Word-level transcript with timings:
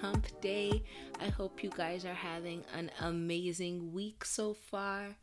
Hump 0.00 0.28
day. 0.40 0.82
I 1.20 1.28
hope 1.28 1.62
you 1.62 1.68
guys 1.68 2.06
are 2.06 2.14
having 2.14 2.64
an 2.74 2.90
amazing 3.00 3.92
week 3.92 4.24
so 4.24 4.54
far. 4.54 5.16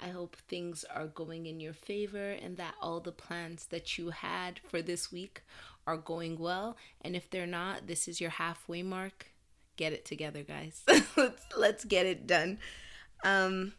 I 0.00 0.08
hope 0.08 0.36
things 0.48 0.84
are 0.92 1.06
going 1.06 1.46
in 1.46 1.60
your 1.60 1.72
favor 1.72 2.30
and 2.32 2.56
that 2.56 2.74
all 2.82 2.98
the 2.98 3.12
plans 3.12 3.66
that 3.66 3.96
you 3.96 4.10
had 4.10 4.58
for 4.68 4.82
this 4.82 5.12
week 5.12 5.42
are 5.86 5.96
going 5.96 6.38
well. 6.38 6.76
And 7.02 7.14
if 7.14 7.30
they're 7.30 7.46
not, 7.46 7.86
this 7.86 8.08
is 8.08 8.20
your 8.20 8.30
halfway 8.30 8.82
mark. 8.82 9.26
Get 9.76 9.92
it 9.92 10.04
together, 10.04 10.42
guys. 10.42 10.82
let's, 11.16 11.46
let's 11.56 11.84
get 11.84 12.06
it 12.06 12.26
done. 12.26 12.58
Um, 13.22 13.74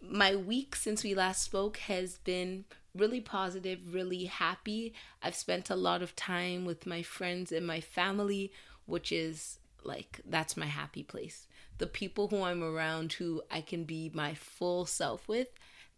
my 0.00 0.36
week 0.36 0.76
since 0.76 1.04
we 1.04 1.14
last 1.14 1.42
spoke 1.42 1.78
has 1.78 2.18
been 2.18 2.66
really 2.94 3.22
positive, 3.22 3.94
really 3.94 4.24
happy. 4.24 4.92
I've 5.22 5.34
spent 5.34 5.70
a 5.70 5.76
lot 5.76 6.02
of 6.02 6.14
time 6.14 6.66
with 6.66 6.86
my 6.86 7.02
friends 7.02 7.50
and 7.50 7.66
my 7.66 7.80
family, 7.80 8.52
which 8.84 9.10
is 9.10 9.58
like 9.86 10.20
that's 10.26 10.56
my 10.56 10.66
happy 10.66 11.02
place. 11.02 11.46
The 11.78 11.86
people 11.86 12.28
who 12.28 12.42
I'm 12.42 12.62
around 12.62 13.14
who 13.14 13.42
I 13.50 13.60
can 13.60 13.84
be 13.84 14.10
my 14.14 14.34
full 14.34 14.86
self 14.86 15.28
with, 15.28 15.48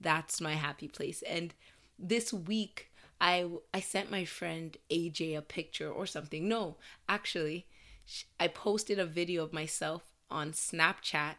that's 0.01 0.41
my 0.41 0.55
happy 0.55 0.89
place. 0.89 1.23
And 1.23 1.55
this 1.99 2.33
week 2.33 2.91
I 3.21 3.47
I 3.75 3.81
sent 3.81 4.11
my 4.11 4.25
friend 4.25 4.77
AJ 4.91 5.37
a 5.37 5.43
picture 5.43 5.91
or 5.91 6.07
something. 6.07 6.49
No, 6.49 6.77
actually, 7.09 7.67
I 8.39 8.49
posted 8.49 8.99
a 8.99 9.07
video 9.07 9.43
of 9.43 9.53
myself 9.53 10.03
on 10.31 10.53
Snapchat 10.53 11.37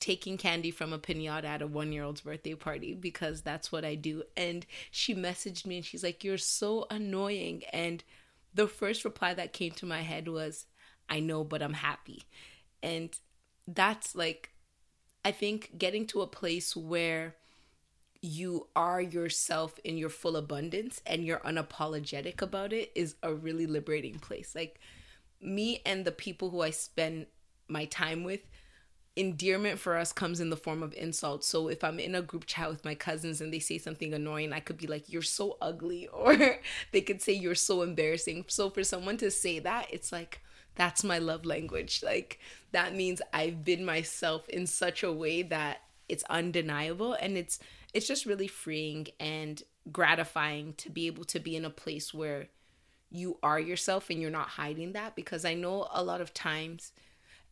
taking 0.00 0.38
candy 0.38 0.70
from 0.70 0.92
a 0.92 0.98
pinata 0.98 1.44
at 1.44 1.62
a 1.62 1.66
one 1.66 1.92
year 1.92 2.02
old's 2.02 2.22
birthday 2.22 2.54
party 2.54 2.94
because 2.94 3.42
that's 3.42 3.70
what 3.70 3.84
I 3.84 3.94
do. 3.94 4.22
And 4.36 4.64
she 4.90 5.14
messaged 5.14 5.66
me 5.66 5.76
and 5.76 5.84
she's 5.84 6.02
like, 6.02 6.24
You're 6.24 6.38
so 6.38 6.86
annoying. 6.90 7.62
And 7.72 8.02
the 8.52 8.66
first 8.66 9.04
reply 9.04 9.34
that 9.34 9.52
came 9.52 9.72
to 9.72 9.86
my 9.86 10.00
head 10.00 10.26
was, 10.26 10.66
I 11.10 11.20
know, 11.20 11.44
but 11.44 11.62
I'm 11.62 11.74
happy. 11.74 12.22
And 12.82 13.10
that's 13.66 14.14
like, 14.14 14.50
I 15.24 15.32
think 15.32 15.76
getting 15.76 16.06
to 16.08 16.22
a 16.22 16.26
place 16.26 16.74
where 16.74 17.34
you 18.22 18.68
are 18.76 19.00
yourself 19.00 19.78
in 19.82 19.96
your 19.96 20.08
full 20.08 20.36
abundance 20.36 21.00
and 21.06 21.24
you're 21.24 21.40
unapologetic 21.40 22.40
about 22.40 22.72
it 22.72 22.92
is 22.94 23.16
a 23.22 23.34
really 23.34 23.66
liberating 23.66 24.18
place. 24.18 24.54
Like, 24.54 24.78
me 25.40 25.80
and 25.86 26.04
the 26.04 26.12
people 26.12 26.50
who 26.50 26.60
I 26.60 26.70
spend 26.70 27.26
my 27.68 27.86
time 27.86 28.24
with, 28.24 28.40
endearment 29.16 29.78
for 29.78 29.96
us 29.96 30.12
comes 30.12 30.40
in 30.40 30.50
the 30.50 30.56
form 30.56 30.82
of 30.82 30.94
insults. 30.94 31.46
So 31.46 31.68
if 31.68 31.82
I'm 31.82 31.98
in 31.98 32.14
a 32.14 32.22
group 32.22 32.44
chat 32.46 32.70
with 32.70 32.84
my 32.84 32.94
cousins 32.94 33.40
and 33.40 33.52
they 33.52 33.58
say 33.58 33.78
something 33.78 34.12
annoying, 34.12 34.52
I 34.52 34.60
could 34.60 34.76
be 34.76 34.86
like, 34.86 35.10
You're 35.10 35.22
so 35.22 35.56
ugly, 35.60 36.08
or 36.12 36.60
they 36.92 37.00
could 37.00 37.22
say, 37.22 37.32
You're 37.32 37.54
so 37.54 37.82
embarrassing. 37.82 38.44
So 38.48 38.70
for 38.70 38.84
someone 38.84 39.16
to 39.18 39.30
say 39.30 39.58
that, 39.60 39.86
it's 39.90 40.12
like, 40.12 40.42
that's 40.74 41.04
my 41.04 41.18
love 41.18 41.44
language. 41.44 42.02
Like, 42.02 42.38
that 42.72 42.94
means 42.94 43.20
I've 43.32 43.64
been 43.64 43.84
myself 43.84 44.48
in 44.48 44.66
such 44.66 45.02
a 45.02 45.12
way 45.12 45.42
that 45.42 45.82
it's 46.08 46.24
undeniable 46.24 47.14
and 47.14 47.38
it's 47.38 47.60
it's 47.94 48.06
just 48.06 48.26
really 48.26 48.48
freeing 48.48 49.06
and 49.18 49.62
gratifying 49.90 50.74
to 50.74 50.90
be 50.90 51.06
able 51.06 51.24
to 51.24 51.40
be 51.40 51.56
in 51.56 51.64
a 51.64 51.70
place 51.70 52.14
where 52.14 52.48
you 53.10 53.38
are 53.42 53.58
yourself 53.58 54.10
and 54.10 54.20
you're 54.20 54.30
not 54.30 54.48
hiding 54.48 54.92
that 54.92 55.16
because 55.16 55.44
I 55.44 55.54
know 55.54 55.88
a 55.92 56.02
lot 56.02 56.20
of 56.20 56.32
times 56.32 56.92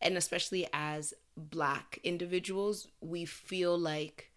and 0.01 0.15
especially 0.15 0.67
as 0.71 1.13
black 1.35 1.99
individuals, 2.03 2.87
we 3.01 3.25
feel 3.25 3.77
like 3.77 4.31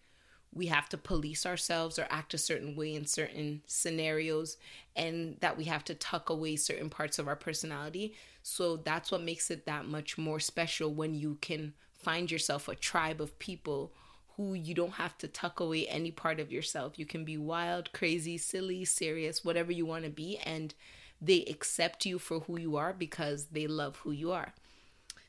we 0.53 0.67
have 0.67 0.87
to 0.89 0.97
police 0.97 1.45
ourselves 1.45 1.97
or 1.97 2.05
act 2.09 2.33
a 2.33 2.37
certain 2.37 2.75
way 2.75 2.93
in 2.93 3.05
certain 3.05 3.61
scenarios 3.65 4.57
and 4.95 5.37
that 5.39 5.57
we 5.57 5.63
have 5.63 5.83
to 5.85 5.95
tuck 5.95 6.29
away 6.29 6.55
certain 6.55 6.89
parts 6.89 7.17
of 7.17 7.27
our 7.27 7.35
personality. 7.35 8.13
So 8.43 8.75
that's 8.75 9.11
what 9.11 9.23
makes 9.23 9.49
it 9.49 9.65
that 9.65 9.87
much 9.87 10.17
more 10.17 10.39
special 10.39 10.93
when 10.93 11.15
you 11.15 11.37
can 11.41 11.73
find 11.93 12.29
yourself 12.29 12.67
a 12.67 12.75
tribe 12.75 13.21
of 13.21 13.39
people 13.39 13.93
who 14.35 14.53
you 14.53 14.73
don't 14.73 14.93
have 14.93 15.17
to 15.19 15.27
tuck 15.27 15.59
away 15.59 15.87
any 15.87 16.11
part 16.11 16.39
of 16.39 16.51
yourself. 16.51 16.99
You 16.99 17.05
can 17.05 17.23
be 17.23 17.37
wild, 17.37 17.93
crazy, 17.93 18.37
silly, 18.37 18.83
serious, 18.83 19.45
whatever 19.45 19.71
you 19.71 19.85
want 19.85 20.03
to 20.03 20.09
be 20.09 20.37
and 20.37 20.73
they 21.21 21.45
accept 21.45 22.05
you 22.05 22.19
for 22.19 22.41
who 22.41 22.59
you 22.59 22.75
are 22.75 22.91
because 22.91 23.45
they 23.45 23.65
love 23.65 23.97
who 23.97 24.11
you 24.11 24.31
are. 24.31 24.53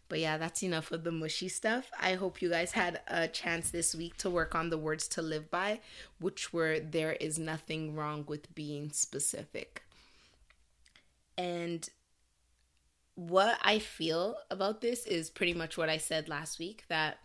But 0.08 0.18
yeah, 0.18 0.36
that's 0.36 0.62
enough 0.62 0.90
of 0.90 1.04
the 1.04 1.12
mushy 1.12 1.48
stuff. 1.48 1.90
I 2.00 2.14
hope 2.14 2.42
you 2.42 2.50
guys 2.50 2.72
had 2.72 3.00
a 3.06 3.28
chance 3.28 3.70
this 3.70 3.94
week 3.94 4.16
to 4.18 4.30
work 4.30 4.54
on 4.54 4.70
the 4.70 4.78
words 4.78 5.08
to 5.08 5.22
live 5.22 5.50
by, 5.50 5.80
which 6.18 6.52
were 6.52 6.80
there 6.80 7.12
is 7.12 7.38
nothing 7.38 7.94
wrong 7.94 8.24
with 8.26 8.54
being 8.54 8.90
specific. 8.90 9.82
And 11.38 11.88
what 13.14 13.58
I 13.62 13.78
feel 13.78 14.36
about 14.50 14.80
this 14.80 15.06
is 15.06 15.30
pretty 15.30 15.54
much 15.54 15.78
what 15.78 15.88
I 15.88 15.98
said 15.98 16.28
last 16.28 16.58
week 16.58 16.84
that 16.88 17.18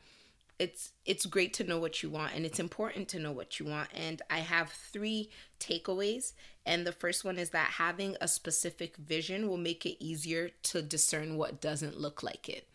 it's 0.60 0.92
it's 1.06 1.26
great 1.26 1.54
to 1.54 1.64
know 1.64 1.80
what 1.80 2.04
you 2.04 2.10
want 2.10 2.36
and 2.36 2.46
it's 2.46 2.60
important 2.60 3.08
to 3.08 3.18
know 3.18 3.32
what 3.32 3.60
you 3.60 3.66
want 3.66 3.88
and 3.96 4.22
i 4.30 4.40
have 4.40 4.70
three 4.70 5.30
takeaways 5.60 6.34
and 6.66 6.86
the 6.86 6.92
first 6.92 7.24
one 7.24 7.40
is 7.40 7.52
that 7.52 7.72
having 7.78 8.16
a 8.20 8.28
specific 8.28 8.98
vision 8.98 9.48
will 9.48 9.58
make 9.58 9.86
it 9.86 10.04
easier 10.04 10.50
to 10.62 10.82
discern 10.82 11.38
what 11.38 11.62
doesn't 11.62 12.00
look 12.00 12.22
like 12.22 12.50
it 12.50 12.68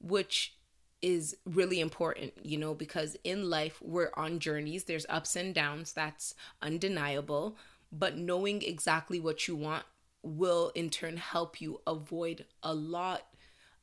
which 0.00 0.54
is 1.02 1.36
really 1.44 1.80
important 1.80 2.32
you 2.42 2.56
know 2.56 2.74
because 2.74 3.16
in 3.22 3.48
life 3.48 3.78
we're 3.82 4.10
on 4.14 4.38
journeys 4.38 4.84
there's 4.84 5.06
ups 5.10 5.36
and 5.36 5.54
downs 5.54 5.92
that's 5.92 6.34
undeniable 6.62 7.56
but 7.92 8.16
knowing 8.16 8.62
exactly 8.62 9.20
what 9.20 9.46
you 9.46 9.54
want 9.54 9.84
will 10.22 10.72
in 10.74 10.90
turn 10.90 11.16
help 11.16 11.60
you 11.60 11.80
avoid 11.86 12.44
a 12.62 12.74
lot 12.74 13.22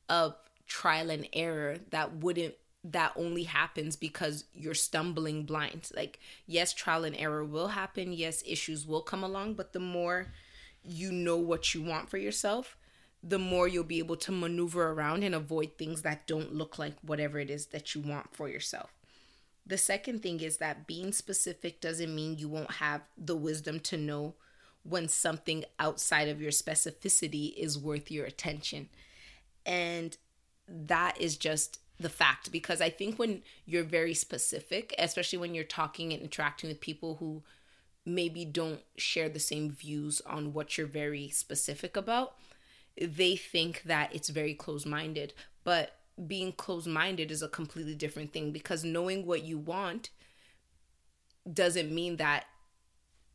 of 0.08 0.36
trial 0.66 1.10
and 1.10 1.28
error 1.32 1.78
that 1.90 2.16
wouldn't 2.16 2.54
that 2.92 3.12
only 3.16 3.44
happens 3.44 3.96
because 3.96 4.44
you're 4.52 4.74
stumbling 4.74 5.44
blind. 5.44 5.90
Like, 5.94 6.20
yes, 6.46 6.72
trial 6.72 7.04
and 7.04 7.16
error 7.16 7.44
will 7.44 7.68
happen. 7.68 8.12
Yes, 8.12 8.42
issues 8.46 8.86
will 8.86 9.02
come 9.02 9.24
along. 9.24 9.54
But 9.54 9.72
the 9.72 9.80
more 9.80 10.28
you 10.84 11.10
know 11.10 11.36
what 11.36 11.74
you 11.74 11.82
want 11.82 12.08
for 12.08 12.18
yourself, 12.18 12.76
the 13.22 13.38
more 13.38 13.66
you'll 13.66 13.82
be 13.82 13.98
able 13.98 14.16
to 14.16 14.30
maneuver 14.30 14.90
around 14.92 15.24
and 15.24 15.34
avoid 15.34 15.76
things 15.76 16.02
that 16.02 16.26
don't 16.28 16.54
look 16.54 16.78
like 16.78 16.94
whatever 17.02 17.40
it 17.40 17.50
is 17.50 17.66
that 17.66 17.94
you 17.94 18.00
want 18.00 18.34
for 18.34 18.48
yourself. 18.48 18.94
The 19.66 19.78
second 19.78 20.22
thing 20.22 20.40
is 20.40 20.58
that 20.58 20.86
being 20.86 21.12
specific 21.12 21.80
doesn't 21.80 22.14
mean 22.14 22.38
you 22.38 22.48
won't 22.48 22.72
have 22.72 23.00
the 23.18 23.34
wisdom 23.34 23.80
to 23.80 23.96
know 23.96 24.34
when 24.88 25.08
something 25.08 25.64
outside 25.78 26.28
of 26.28 26.40
your 26.40 26.50
specificity 26.50 27.54
is 27.56 27.78
worth 27.78 28.10
your 28.10 28.26
attention. 28.26 28.88
And 29.64 30.16
that 30.68 31.20
is 31.20 31.36
just 31.36 31.80
the 31.98 32.08
fact 32.08 32.52
because 32.52 32.80
I 32.80 32.90
think 32.90 33.18
when 33.18 33.42
you're 33.64 33.84
very 33.84 34.14
specific, 34.14 34.94
especially 34.98 35.38
when 35.38 35.54
you're 35.54 35.64
talking 35.64 36.12
and 36.12 36.22
interacting 36.22 36.68
with 36.68 36.80
people 36.80 37.16
who 37.16 37.42
maybe 38.04 38.44
don't 38.44 38.80
share 38.96 39.28
the 39.28 39.40
same 39.40 39.70
views 39.70 40.20
on 40.26 40.52
what 40.52 40.76
you're 40.76 40.86
very 40.86 41.28
specific 41.30 41.96
about, 41.96 42.34
they 43.00 43.34
think 43.36 43.82
that 43.84 44.14
it's 44.14 44.28
very 44.28 44.54
close 44.54 44.86
minded. 44.86 45.32
But 45.64 45.96
being 46.26 46.52
close 46.52 46.86
minded 46.86 47.30
is 47.30 47.42
a 47.42 47.48
completely 47.48 47.94
different 47.94 48.32
thing 48.32 48.52
because 48.52 48.84
knowing 48.84 49.26
what 49.26 49.42
you 49.42 49.58
want 49.58 50.10
doesn't 51.52 51.94
mean 51.94 52.16
that 52.16 52.44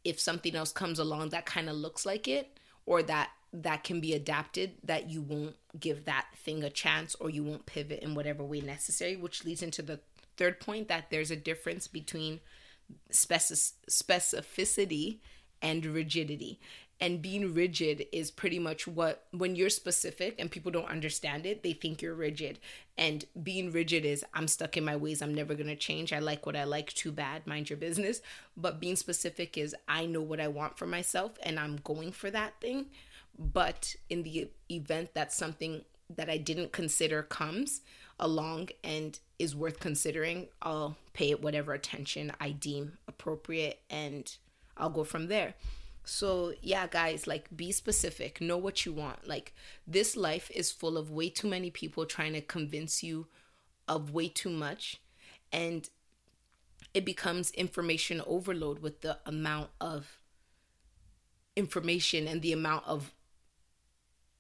if 0.04 0.20
something 0.20 0.56
else 0.56 0.72
comes 0.72 1.00
along 1.00 1.30
that 1.30 1.46
kind 1.46 1.70
of 1.70 1.76
looks 1.76 2.06
like 2.06 2.28
it 2.28 2.58
or 2.86 3.04
that 3.04 3.30
that 3.54 3.84
can 3.84 4.00
be 4.00 4.14
adapted 4.14 4.72
that 4.84 5.10
you 5.10 5.22
won't 5.22 5.56
give 5.80 6.06
that 6.06 6.28
thing 6.36 6.64
a 6.64 6.70
chance 6.70 7.16
or 7.16 7.30
you 7.30 7.44
won't 7.44 7.66
pivot 7.66 8.02
in 8.02 8.16
whatever 8.16 8.44
way 8.44 8.62
necessary 8.62 9.16
which 9.16 9.44
leads 9.44 9.62
into 9.62 9.82
the 9.82 10.00
third 10.38 10.60
point 10.60 10.88
that 10.88 11.10
there's 11.10 11.32
a 11.32 11.36
difference 11.36 11.88
between 11.88 12.40
specificity 13.12 15.20
and 15.62 15.86
rigidity 15.86 16.60
and 17.02 17.22
being 17.22 17.54
rigid 17.54 18.06
is 18.14 18.32
pretty 18.32 18.60
much 18.60 18.88
what 18.88 19.26
when 19.32 19.56
you're 19.56 19.70
specific 19.70 20.36
and 20.40 20.52
people 20.52 20.72
don't 20.72 20.90
understand 20.90 21.46
it 21.46 21.64
they 21.64 21.74
think 21.74 22.02
you're 22.02 22.14
rigid. 22.14 22.60
And 22.98 23.26
being 23.42 23.72
rigid 23.72 24.06
is 24.06 24.24
i'm 24.34 24.48
stuck 24.48 24.78
in 24.78 24.86
my 24.86 24.96
ways 24.96 25.22
i'm 25.22 25.34
never 25.34 25.56
going 25.56 25.68
to 25.68 25.76
change 25.76 26.14
i 26.14 26.20
like 26.20 26.46
what 26.46 26.56
i 26.56 26.64
like 26.64 26.94
too 26.94 27.12
bad 27.12 27.46
mind 27.48 27.70
your 27.70 27.78
business. 27.78 28.22
But 28.56 28.80
being 28.80 28.96
specific 28.96 29.58
is 29.58 29.76
i 29.88 30.06
know 30.06 30.22
what 30.22 30.40
i 30.40 30.48
want 30.48 30.78
for 30.78 30.86
myself 30.86 31.34
and 31.44 31.60
i'm 31.60 31.78
going 31.78 32.12
for 32.12 32.30
that 32.32 32.62
thing. 32.62 32.86
But 33.38 33.96
in 34.10 34.24
the 34.24 34.52
event 34.70 35.16
that 35.16 35.34
something 35.34 35.82
that 36.16 36.30
I 36.30 36.38
didn't 36.38 36.72
consider 36.72 37.24
comes 37.24 37.82
along 38.20 38.70
and 38.84 39.18
is 39.40 39.56
worth 39.56 39.80
considering, 39.80 40.48
I'll 40.62 40.98
pay 41.14 41.32
it 41.32 41.42
whatever 41.42 41.74
attention 41.74 42.32
I 42.40 42.52
deem 42.52 42.98
appropriate 43.08 43.80
and 43.90 44.32
I'll 44.78 44.90
go 44.90 45.04
from 45.04 45.28
there. 45.28 45.56
So, 46.04 46.54
yeah, 46.62 46.88
guys, 46.88 47.28
like 47.28 47.56
be 47.56 47.72
specific, 47.72 48.42
know 48.42 48.58
what 48.58 48.86
you 48.86 48.94
want. 48.94 49.28
Like, 49.28 49.54
this 49.86 50.18
life 50.18 50.50
is 50.54 50.72
full 50.72 50.98
of 50.98 51.12
way 51.12 51.30
too 51.30 51.48
many 51.48 51.70
people 51.70 52.06
trying 52.06 52.34
to 52.34 52.42
convince 52.42 53.04
you 53.04 53.28
of 53.88 54.12
way 54.12 54.28
too 54.28 54.50
much. 54.50 55.00
And 55.52 55.90
it 56.94 57.06
becomes 57.06 57.52
information 57.52 58.22
overload 58.26 58.80
with 58.80 59.02
the 59.02 59.20
amount 59.26 59.70
of 59.80 60.20
information 61.56 62.28
and 62.28 62.42
the 62.42 62.54
amount 62.54 62.88
of 62.88 63.14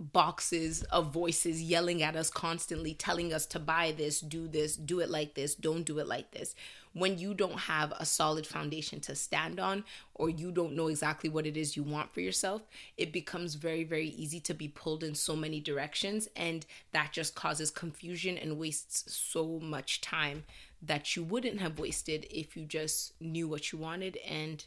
boxes 0.01 0.81
of 0.83 1.13
voices 1.13 1.61
yelling 1.61 2.01
at 2.01 2.15
us 2.15 2.29
constantly 2.29 2.93
telling 2.93 3.31
us 3.31 3.45
to 3.45 3.59
buy 3.59 3.93
this 3.95 4.19
do 4.19 4.47
this 4.47 4.75
do 4.75 4.99
it 4.99 5.09
like 5.09 5.35
this 5.35 5.53
don't 5.53 5.83
do 5.83 5.99
it 5.99 6.07
like 6.07 6.31
this. 6.31 6.55
When 6.93 7.17
you 7.17 7.33
don't 7.33 7.57
have 7.57 7.93
a 7.97 8.05
solid 8.05 8.45
foundation 8.45 8.99
to 9.01 9.15
stand 9.15 9.59
on 9.59 9.85
or 10.15 10.29
you 10.29 10.51
don't 10.51 10.75
know 10.75 10.87
exactly 10.87 11.29
what 11.29 11.45
it 11.45 11.55
is 11.55 11.77
you 11.77 11.83
want 11.83 12.13
for 12.13 12.19
yourself 12.19 12.63
it 12.97 13.13
becomes 13.13 13.55
very 13.55 13.83
very 13.83 14.07
easy 14.07 14.39
to 14.41 14.53
be 14.53 14.67
pulled 14.67 15.03
in 15.03 15.15
so 15.15 15.35
many 15.35 15.59
directions 15.59 16.27
and 16.35 16.65
that 16.91 17.11
just 17.13 17.35
causes 17.35 17.69
confusion 17.71 18.37
and 18.37 18.57
wastes 18.57 19.13
so 19.15 19.59
much 19.59 20.01
time 20.01 20.43
that 20.81 21.15
you 21.15 21.23
wouldn't 21.23 21.61
have 21.61 21.79
wasted 21.79 22.25
if 22.31 22.57
you 22.57 22.65
just 22.65 23.13
knew 23.21 23.47
what 23.47 23.71
you 23.71 23.77
wanted 23.77 24.17
and 24.27 24.65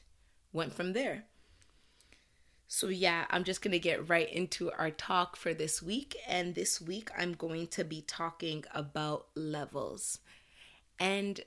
went 0.53 0.73
from 0.73 0.93
there 0.93 1.25
so, 2.67 2.89
yeah, 2.89 3.27
I'm 3.31 3.45
just 3.45 3.63
going 3.63 3.73
to 3.73 3.79
get 3.79 4.09
right 4.09 4.31
into 4.33 4.71
our 4.73 4.91
talk 4.91 5.37
for 5.37 5.55
this 5.55 5.83
week. 5.83 6.17
And 6.27 6.55
this 6.55 6.81
week, 6.81 7.11
I'm 7.17 7.35
going 7.35 7.67
to 7.69 7.85
be 7.85 8.03
talking 8.03 8.65
about 8.75 9.27
levels. 9.35 10.19
And 10.99 11.41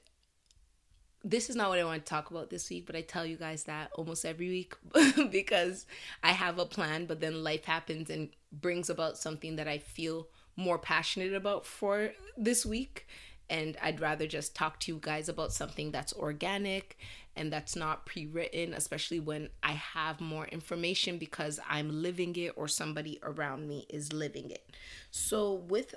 this 1.23 1.49
is 1.49 1.55
not 1.55 1.69
what 1.69 1.79
I 1.79 1.83
want 1.83 2.05
to 2.05 2.09
talk 2.09 2.29
about 2.31 2.49
this 2.49 2.69
week, 2.69 2.85
but 2.85 2.95
I 2.95 3.01
tell 3.01 3.25
you 3.25 3.35
guys 3.35 3.63
that 3.63 3.91
almost 3.93 4.25
every 4.25 4.47
week 4.49 4.75
because 5.31 5.85
I 6.23 6.31
have 6.31 6.59
a 6.59 6.65
plan, 6.65 7.05
but 7.05 7.19
then 7.19 7.43
life 7.43 7.65
happens 7.65 8.09
and 8.09 8.29
brings 8.51 8.89
about 8.89 9.17
something 9.17 9.55
that 9.57 9.67
I 9.67 9.79
feel 9.79 10.27
more 10.55 10.77
passionate 10.77 11.33
about 11.33 11.65
for 11.65 12.11
this 12.37 12.65
week. 12.65 13.07
And 13.49 13.77
I'd 13.81 13.99
rather 13.99 14.27
just 14.27 14.55
talk 14.55 14.79
to 14.81 14.93
you 14.93 14.99
guys 15.01 15.27
about 15.27 15.53
something 15.53 15.91
that's 15.91 16.13
organic 16.13 16.97
and 17.37 17.51
that's 17.51 17.75
not 17.75 18.05
pre 18.05 18.25
written, 18.25 18.73
especially 18.73 19.19
when 19.19 19.49
I 19.63 19.73
have 19.73 20.19
more 20.19 20.47
information 20.47 21.17
because 21.17 21.59
I'm 21.69 22.01
living 22.01 22.35
it 22.35 22.53
or 22.55 22.67
somebody 22.67 23.19
around 23.23 23.67
me 23.67 23.85
is 23.89 24.13
living 24.13 24.49
it. 24.51 24.71
So, 25.11 25.53
with 25.53 25.95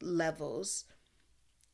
levels, 0.00 0.84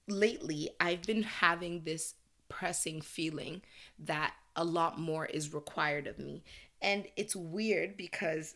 lately 0.08 0.70
I've 0.80 1.02
been 1.02 1.22
having 1.22 1.84
this 1.84 2.14
pressing 2.48 3.00
feeling 3.00 3.62
that 3.98 4.34
a 4.54 4.64
lot 4.64 4.98
more 4.98 5.26
is 5.26 5.54
required 5.54 6.06
of 6.06 6.18
me. 6.18 6.42
And 6.80 7.06
it's 7.16 7.36
weird 7.36 7.96
because 7.96 8.54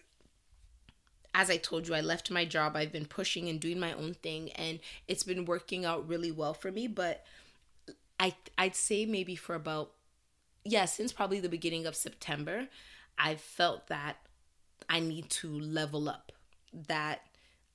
as 1.34 1.50
I 1.50 1.58
told 1.58 1.86
you, 1.86 1.94
I 1.94 2.00
left 2.00 2.30
my 2.30 2.46
job. 2.46 2.76
I've 2.76 2.92
been 2.92 3.04
pushing 3.04 3.48
and 3.48 3.60
doing 3.60 3.78
my 3.78 3.92
own 3.92 4.14
thing, 4.14 4.50
and 4.52 4.80
it's 5.06 5.22
been 5.22 5.44
working 5.44 5.84
out 5.84 6.08
really 6.08 6.30
well 6.32 6.54
for 6.54 6.72
me. 6.72 6.86
But 6.88 7.24
I 8.18 8.34
I'd 8.56 8.74
say 8.74 9.04
maybe 9.04 9.36
for 9.36 9.54
about 9.54 9.92
yeah, 10.66 10.84
since 10.84 11.12
probably 11.12 11.40
the 11.40 11.48
beginning 11.48 11.86
of 11.86 11.94
September, 11.94 12.68
I've 13.18 13.40
felt 13.40 13.86
that 13.88 14.16
I 14.88 15.00
need 15.00 15.30
to 15.30 15.48
level 15.48 16.08
up, 16.08 16.32
that 16.88 17.22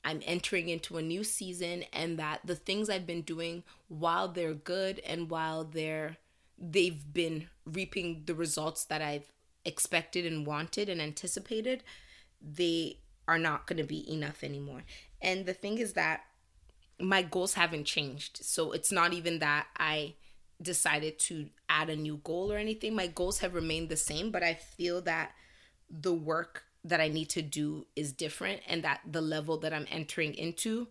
I'm 0.03 0.21
entering 0.25 0.69
into 0.69 0.97
a 0.97 1.01
new 1.01 1.23
season 1.23 1.83
and 1.93 2.17
that 2.19 2.41
the 2.43 2.55
things 2.55 2.89
I've 2.89 3.07
been 3.07 3.21
doing 3.21 3.63
while 3.87 4.27
they're 4.27 4.53
good 4.53 4.99
and 4.99 5.29
while 5.29 5.63
they're 5.63 6.17
they've 6.63 7.11
been 7.11 7.47
reaping 7.65 8.23
the 8.25 8.35
results 8.35 8.85
that 8.85 9.01
I've 9.01 9.31
expected 9.65 10.25
and 10.25 10.45
wanted 10.45 10.89
and 10.89 11.01
anticipated, 11.01 11.83
they 12.39 12.97
are 13.27 13.39
not 13.39 13.65
going 13.65 13.77
to 13.77 13.83
be 13.83 14.11
enough 14.11 14.43
anymore. 14.43 14.83
And 15.21 15.45
the 15.45 15.53
thing 15.53 15.79
is 15.79 15.93
that 15.93 16.21
my 16.99 17.23
goals 17.23 17.55
haven't 17.55 17.85
changed. 17.85 18.39
So 18.43 18.73
it's 18.73 18.91
not 18.91 19.13
even 19.13 19.39
that 19.39 19.67
I 19.77 20.15
decided 20.61 21.19
to 21.19 21.49
add 21.69 21.89
a 21.89 21.95
new 21.95 22.17
goal 22.17 22.51
or 22.51 22.57
anything. 22.57 22.95
My 22.95 23.07
goals 23.07 23.39
have 23.39 23.53
remained 23.53 23.89
the 23.89 23.97
same, 23.97 24.31
but 24.31 24.43
I 24.43 24.53
feel 24.53 25.01
that 25.01 25.31
the 25.89 26.13
work 26.13 26.63
that 26.83 27.01
I 27.01 27.07
need 27.07 27.29
to 27.29 27.41
do 27.41 27.85
is 27.95 28.11
different 28.11 28.61
and 28.67 28.83
that 28.83 29.01
the 29.09 29.21
level 29.21 29.57
that 29.57 29.73
I'm 29.73 29.87
entering 29.91 30.33
into 30.33 30.87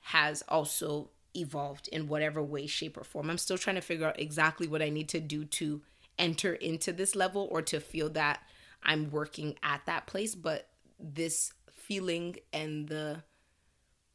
has 0.00 0.42
also 0.48 1.10
evolved 1.34 1.88
in 1.88 2.08
whatever 2.08 2.42
way, 2.42 2.66
shape, 2.66 2.96
or 2.96 3.04
form. 3.04 3.30
I'm 3.30 3.38
still 3.38 3.58
trying 3.58 3.76
to 3.76 3.82
figure 3.82 4.06
out 4.06 4.20
exactly 4.20 4.66
what 4.66 4.82
I 4.82 4.90
need 4.90 5.08
to 5.10 5.20
do 5.20 5.44
to 5.44 5.82
enter 6.18 6.54
into 6.54 6.92
this 6.92 7.16
level 7.16 7.48
or 7.50 7.62
to 7.62 7.80
feel 7.80 8.08
that 8.10 8.40
I'm 8.82 9.10
working 9.10 9.56
at 9.62 9.86
that 9.86 10.06
place, 10.06 10.34
but 10.34 10.68
this 11.00 11.52
feeling 11.70 12.36
and 12.52 12.88
the 12.88 13.22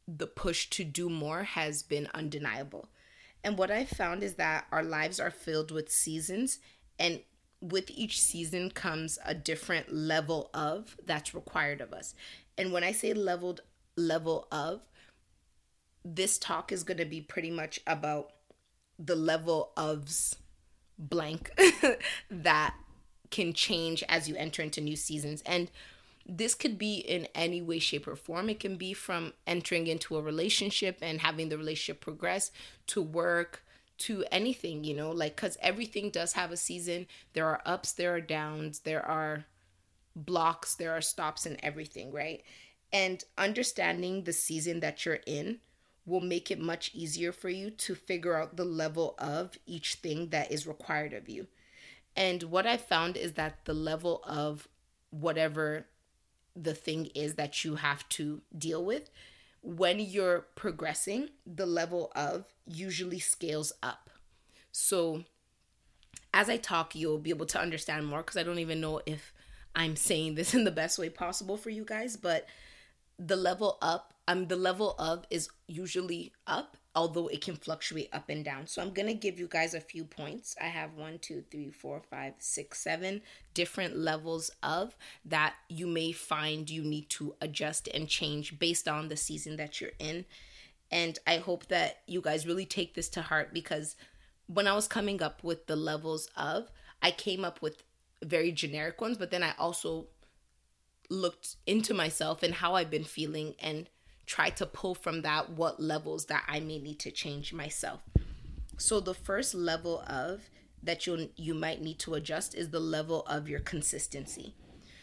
the 0.08 0.26
push 0.26 0.68
to 0.70 0.82
do 0.82 1.08
more 1.08 1.44
has 1.44 1.84
been 1.84 2.08
undeniable. 2.14 2.88
And 3.42 3.56
what 3.56 3.70
I 3.70 3.84
found 3.84 4.22
is 4.22 4.34
that 4.34 4.66
our 4.70 4.82
lives 4.82 5.18
are 5.18 5.30
filled 5.30 5.70
with 5.70 5.90
seasons, 5.90 6.58
and 6.98 7.20
with 7.60 7.90
each 7.90 8.20
season 8.20 8.70
comes 8.70 9.18
a 9.24 9.34
different 9.34 9.92
level 9.92 10.50
of 10.54 10.96
that's 11.04 11.34
required 11.34 11.80
of 11.80 11.92
us. 11.92 12.14
And 12.56 12.72
when 12.72 12.84
I 12.84 12.92
say 12.92 13.12
leveled 13.12 13.62
level 13.96 14.46
of, 14.50 14.86
this 16.04 16.38
talk 16.38 16.72
is 16.72 16.84
going 16.84 16.98
to 16.98 17.04
be 17.04 17.20
pretty 17.20 17.50
much 17.50 17.80
about 17.86 18.32
the 18.98 19.16
level 19.16 19.72
ofs 19.76 20.36
blank 20.98 21.50
that 22.30 22.74
can 23.30 23.52
change 23.52 24.02
as 24.08 24.28
you 24.28 24.36
enter 24.36 24.62
into 24.62 24.80
new 24.80 24.96
seasons. 24.96 25.42
And 25.46 25.70
this 26.26 26.54
could 26.54 26.78
be 26.78 26.98
in 26.98 27.26
any 27.34 27.60
way, 27.62 27.78
shape, 27.78 28.06
or 28.06 28.16
form. 28.16 28.48
It 28.48 28.60
can 28.60 28.76
be 28.76 28.92
from 28.92 29.32
entering 29.46 29.86
into 29.86 30.16
a 30.16 30.22
relationship 30.22 30.98
and 31.02 31.20
having 31.20 31.48
the 31.48 31.58
relationship 31.58 32.00
progress 32.00 32.50
to 32.88 33.02
work 33.02 33.64
to 33.98 34.24
anything, 34.32 34.84
you 34.84 34.94
know, 34.94 35.10
like 35.10 35.36
because 35.36 35.58
everything 35.60 36.10
does 36.10 36.32
have 36.32 36.50
a 36.50 36.56
season. 36.56 37.06
There 37.34 37.46
are 37.46 37.60
ups, 37.66 37.92
there 37.92 38.14
are 38.14 38.20
downs, 38.20 38.80
there 38.80 39.04
are 39.04 39.44
blocks, 40.16 40.74
there 40.74 40.92
are 40.92 41.02
stops, 41.02 41.44
and 41.46 41.58
everything, 41.62 42.10
right? 42.10 42.42
And 42.92 43.22
understanding 43.36 44.24
the 44.24 44.32
season 44.32 44.80
that 44.80 45.04
you're 45.04 45.20
in 45.26 45.58
will 46.06 46.20
make 46.20 46.50
it 46.50 46.58
much 46.58 46.90
easier 46.94 47.30
for 47.30 47.50
you 47.50 47.70
to 47.70 47.94
figure 47.94 48.36
out 48.36 48.56
the 48.56 48.64
level 48.64 49.14
of 49.18 49.58
each 49.66 49.96
thing 49.96 50.30
that 50.30 50.50
is 50.50 50.66
required 50.66 51.12
of 51.12 51.28
you. 51.28 51.46
And 52.16 52.42
what 52.44 52.66
I 52.66 52.76
found 52.76 53.16
is 53.16 53.34
that 53.34 53.64
the 53.64 53.74
level 53.74 54.22
of 54.24 54.66
whatever 55.10 55.86
the 56.56 56.74
thing 56.74 57.06
is 57.14 57.34
that 57.34 57.64
you 57.64 57.76
have 57.76 58.08
to 58.10 58.42
deal 58.56 58.84
with 58.84 59.10
when 59.62 60.00
you're 60.00 60.46
progressing 60.54 61.28
the 61.46 61.66
level 61.66 62.10
of 62.14 62.44
usually 62.66 63.18
scales 63.18 63.72
up. 63.82 64.10
So 64.72 65.24
as 66.32 66.48
i 66.48 66.56
talk 66.56 66.94
you'll 66.94 67.18
be 67.18 67.30
able 67.30 67.46
to 67.46 67.60
understand 67.60 68.06
more 68.06 68.18
because 68.18 68.36
i 68.36 68.42
don't 68.42 68.58
even 68.58 68.80
know 68.80 69.00
if 69.06 69.32
i'm 69.74 69.96
saying 69.96 70.34
this 70.34 70.54
in 70.54 70.64
the 70.64 70.70
best 70.70 70.98
way 70.98 71.08
possible 71.08 71.56
for 71.56 71.70
you 71.70 71.84
guys 71.84 72.16
but 72.16 72.46
the 73.18 73.36
level 73.36 73.78
up 73.82 74.14
um 74.28 74.46
the 74.46 74.56
level 74.56 74.94
of 74.98 75.24
is 75.30 75.48
usually 75.66 76.32
up 76.46 76.76
although 76.94 77.28
it 77.28 77.40
can 77.40 77.54
fluctuate 77.54 78.08
up 78.12 78.28
and 78.28 78.44
down. 78.44 78.66
So 78.66 78.82
I'm 78.82 78.92
gonna 78.92 79.14
give 79.14 79.38
you 79.38 79.46
guys 79.46 79.74
a 79.74 79.80
few 79.80 80.04
points. 80.04 80.56
I 80.60 80.66
have 80.66 80.94
one, 80.94 81.18
two, 81.18 81.44
three, 81.50 81.70
four, 81.70 82.00
five, 82.10 82.34
six, 82.38 82.80
seven 82.80 83.22
different 83.54 83.96
levels 83.96 84.50
of 84.62 84.96
that 85.24 85.54
you 85.68 85.86
may 85.86 86.12
find 86.12 86.68
you 86.68 86.82
need 86.82 87.08
to 87.10 87.34
adjust 87.40 87.88
and 87.94 88.08
change 88.08 88.58
based 88.58 88.88
on 88.88 89.08
the 89.08 89.16
season 89.16 89.56
that 89.56 89.80
you're 89.80 89.90
in. 89.98 90.24
And 90.90 91.18
I 91.26 91.36
hope 91.36 91.68
that 91.68 91.98
you 92.06 92.20
guys 92.20 92.46
really 92.46 92.66
take 92.66 92.94
this 92.94 93.08
to 93.10 93.22
heart 93.22 93.54
because 93.54 93.96
when 94.46 94.66
I 94.66 94.74
was 94.74 94.88
coming 94.88 95.22
up 95.22 95.44
with 95.44 95.66
the 95.66 95.76
levels 95.76 96.28
of, 96.36 96.70
I 97.00 97.12
came 97.12 97.44
up 97.44 97.62
with 97.62 97.84
very 98.24 98.50
generic 98.50 99.00
ones, 99.00 99.16
but 99.16 99.30
then 99.30 99.44
I 99.44 99.54
also 99.58 100.08
looked 101.08 101.56
into 101.66 101.94
myself 101.94 102.42
and 102.42 102.54
how 102.54 102.74
I've 102.74 102.90
been 102.90 103.04
feeling 103.04 103.54
and 103.60 103.88
try 104.30 104.48
to 104.48 104.64
pull 104.64 104.94
from 104.94 105.22
that 105.22 105.50
what 105.50 105.80
levels 105.80 106.26
that 106.26 106.44
I 106.46 106.60
may 106.60 106.78
need 106.78 107.00
to 107.00 107.10
change 107.10 107.52
myself. 107.52 108.00
So 108.78 109.00
the 109.00 109.12
first 109.12 109.54
level 109.54 110.04
of 110.06 110.48
that 110.84 111.04
you 111.04 111.30
you 111.34 111.52
might 111.52 111.82
need 111.82 111.98
to 112.00 112.14
adjust 112.14 112.54
is 112.54 112.70
the 112.70 112.78
level 112.78 113.22
of 113.26 113.48
your 113.48 113.58
consistency. 113.58 114.54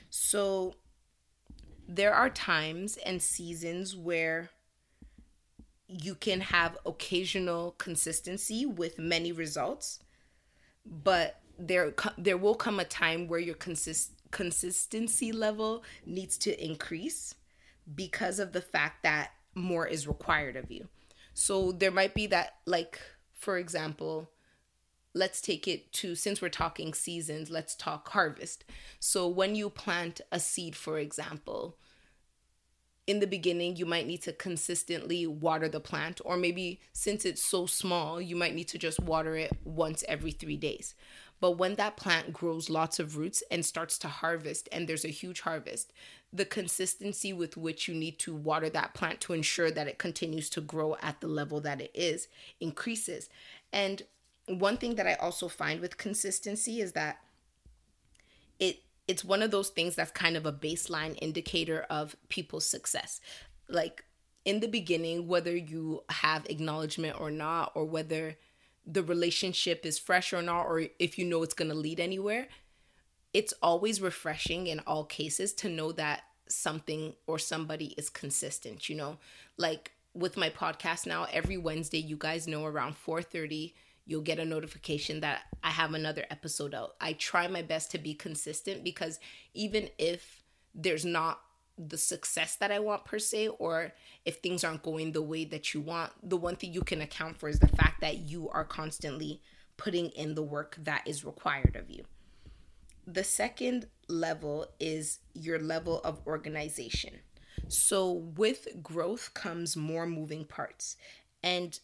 So 0.09 0.75
there 1.89 2.13
are 2.13 2.29
times 2.29 2.95
and 3.05 3.21
seasons 3.21 3.97
where 3.97 4.49
you 5.89 6.15
can 6.15 6.39
have 6.39 6.77
occasional 6.85 7.71
consistency 7.71 8.65
with 8.65 8.97
many 8.97 9.33
results, 9.33 9.99
but 10.85 11.41
there 11.59 11.93
there 12.17 12.37
will 12.37 12.55
come 12.55 12.79
a 12.79 12.85
time 12.85 13.27
where 13.27 13.41
your 13.41 13.55
consist 13.55 14.13
consistency 14.31 15.33
level 15.33 15.83
needs 16.05 16.37
to 16.37 16.65
increase 16.65 17.35
because 17.95 18.39
of 18.39 18.53
the 18.53 18.61
fact 18.61 19.03
that 19.03 19.31
more 19.55 19.87
is 19.87 20.07
required 20.07 20.55
of 20.55 20.71
you. 20.71 20.87
So 21.33 21.71
there 21.71 21.91
might 21.91 22.13
be 22.13 22.27
that, 22.27 22.55
like, 22.65 22.99
for 23.33 23.57
example, 23.57 24.31
let's 25.13 25.41
take 25.41 25.67
it 25.67 25.91
to 25.93 26.15
since 26.15 26.41
we're 26.41 26.49
talking 26.49 26.93
seasons, 26.93 27.49
let's 27.49 27.75
talk 27.75 28.09
harvest. 28.09 28.63
So 28.99 29.27
when 29.27 29.55
you 29.55 29.69
plant 29.69 30.21
a 30.31 30.39
seed, 30.39 30.75
for 30.75 30.99
example, 30.99 31.77
in 33.07 33.19
the 33.19 33.27
beginning, 33.27 33.77
you 33.77 33.85
might 33.85 34.05
need 34.05 34.21
to 34.23 34.33
consistently 34.33 35.25
water 35.25 35.69
the 35.69 35.79
plant, 35.79 36.19
or 36.25 36.35
maybe 36.35 36.81
since 36.91 37.23
it's 37.23 37.41
so 37.43 37.65
small, 37.65 38.21
you 38.21 38.35
might 38.35 38.53
need 38.53 38.67
to 38.67 38.77
just 38.77 38.99
water 38.99 39.35
it 39.35 39.53
once 39.63 40.03
every 40.09 40.31
three 40.31 40.57
days. 40.57 40.93
But 41.39 41.51
when 41.51 41.75
that 41.75 41.97
plant 41.97 42.33
grows 42.33 42.69
lots 42.69 42.99
of 42.99 43.17
roots 43.17 43.43
and 43.51 43.65
starts 43.65 43.97
to 43.99 44.07
harvest, 44.07 44.67
and 44.71 44.87
there's 44.87 45.05
a 45.05 45.09
huge 45.09 45.41
harvest, 45.41 45.93
the 46.33 46.45
consistency 46.45 47.31
with 47.31 47.55
which 47.57 47.87
you 47.87 47.93
need 47.93 48.19
to 48.19 48.35
water 48.35 48.69
that 48.69 48.93
plant 48.93 49.21
to 49.21 49.33
ensure 49.33 49.71
that 49.71 49.87
it 49.87 49.97
continues 49.97 50.49
to 50.51 50.61
grow 50.61 50.95
at 51.01 51.21
the 51.21 51.27
level 51.27 51.61
that 51.61 51.79
it 51.79 51.91
is 51.93 52.27
increases. 52.59 53.29
And 53.71 54.03
one 54.47 54.77
thing 54.77 54.95
that 54.95 55.07
I 55.07 55.13
also 55.15 55.47
find 55.47 55.79
with 55.79 55.97
consistency 55.97 56.81
is 56.81 56.93
that 56.93 57.19
it 58.59 58.81
it's 59.07 59.23
one 59.23 59.41
of 59.41 59.51
those 59.51 59.69
things 59.69 59.95
that's 59.95 60.11
kind 60.11 60.35
of 60.35 60.45
a 60.45 60.51
baseline 60.51 61.17
indicator 61.21 61.85
of 61.89 62.17
people's 62.27 62.65
success. 62.65 63.21
Like 63.69 64.03
in 64.43 64.59
the 64.59 64.67
beginning, 64.67 65.27
whether 65.27 65.55
you 65.55 66.03
have 66.09 66.45
acknowledgement 66.49 67.19
or 67.19 67.31
not, 67.31 67.71
or 67.73 67.85
whether 67.85 68.37
the 68.89 69.03
relationship 69.03 69.85
is 69.85 69.99
fresh 69.99 70.31
or 70.31 70.41
not, 70.41 70.63
or 70.63 70.85
if 70.97 71.19
you 71.19 71.25
know 71.25 71.43
it's 71.43 71.53
going 71.53 71.69
to 71.69 71.75
lead 71.75 71.99
anywhere, 71.99 72.47
it's 73.33 73.53
always 73.61 74.01
refreshing 74.01 74.67
in 74.67 74.79
all 74.87 75.03
cases 75.03 75.53
to 75.53 75.69
know 75.69 75.91
that 75.91 76.23
something 76.47 77.13
or 77.27 77.37
somebody 77.37 77.87
is 77.97 78.09
consistent, 78.09 78.87
you 78.87 78.95
know? 78.95 79.17
Like 79.57 79.91
with 80.13 80.37
my 80.37 80.49
podcast 80.49 81.05
now, 81.05 81.27
every 81.31 81.57
Wednesday, 81.57 81.99
you 81.99 82.15
guys 82.15 82.47
know 82.47 82.65
around 82.65 82.95
4:30 82.95 83.73
you'll 84.07 84.21
get 84.21 84.39
a 84.39 84.45
notification 84.45 85.19
that 85.19 85.43
I 85.61 85.69
have 85.69 85.93
another 85.93 86.25
episode 86.31 86.73
out. 86.73 86.95
I 86.99 87.13
try 87.13 87.47
my 87.47 87.61
best 87.61 87.91
to 87.91 87.97
be 87.97 88.13
consistent 88.13 88.83
because 88.83 89.19
even 89.53 89.89
if 89.99 90.43
there's 90.73 91.03
not 91.03 91.41
the 91.77 91.97
success 91.97 92.55
that 92.55 92.71
I 92.71 92.79
want 92.79 93.05
per 93.05 93.19
se, 93.19 93.49
or 93.49 93.93
if 94.25 94.37
things 94.37 94.63
aren't 94.63 94.83
going 94.83 95.11
the 95.11 95.21
way 95.21 95.45
that 95.45 95.73
you 95.73 95.81
want, 95.81 96.11
the 96.23 96.37
one 96.37 96.55
thing 96.55 96.73
you 96.73 96.81
can 96.81 97.01
account 97.01 97.37
for 97.37 97.49
is 97.49 97.59
the 97.59 97.67
fact 97.67 98.01
that 98.01 98.17
you 98.17 98.49
are 98.49 98.65
constantly 98.65 99.41
putting 99.77 100.09
in 100.09 100.35
the 100.35 100.43
work 100.43 100.77
that 100.83 101.03
is 101.05 101.23
required 101.23 101.75
of 101.75 101.89
you. 101.89 102.03
The 103.05 103.23
second 103.23 103.87
level 104.07 104.67
is 104.79 105.19
your 105.33 105.59
level 105.59 106.01
of 106.03 106.19
organization. 106.25 107.19
So, 107.69 108.11
with 108.11 108.67
growth 108.83 109.33
comes 109.33 109.75
more 109.75 110.05
moving 110.05 110.45
parts. 110.45 110.97
And 111.43 111.79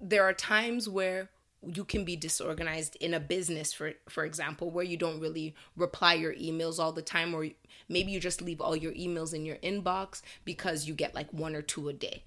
there 0.00 0.24
are 0.24 0.34
times 0.34 0.88
where 0.88 1.30
you 1.72 1.84
can 1.84 2.04
be 2.04 2.16
disorganized 2.16 2.96
in 2.96 3.14
a 3.14 3.20
business 3.20 3.72
for 3.72 3.92
for 4.08 4.24
example 4.24 4.70
where 4.70 4.84
you 4.84 4.96
don't 4.96 5.20
really 5.20 5.54
reply 5.76 6.14
your 6.14 6.34
emails 6.34 6.78
all 6.78 6.92
the 6.92 7.02
time 7.02 7.34
or 7.34 7.46
maybe 7.88 8.12
you 8.12 8.20
just 8.20 8.42
leave 8.42 8.60
all 8.60 8.76
your 8.76 8.92
emails 8.92 9.34
in 9.34 9.44
your 9.44 9.56
inbox 9.56 10.22
because 10.44 10.86
you 10.86 10.94
get 10.94 11.14
like 11.14 11.32
one 11.32 11.54
or 11.54 11.62
two 11.62 11.88
a 11.88 11.92
day. 11.92 12.24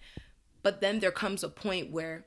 But 0.64 0.82
then 0.82 1.00
there 1.00 1.12
comes 1.12 1.44
a 1.44 1.50
point 1.50 1.92
where 1.92 2.26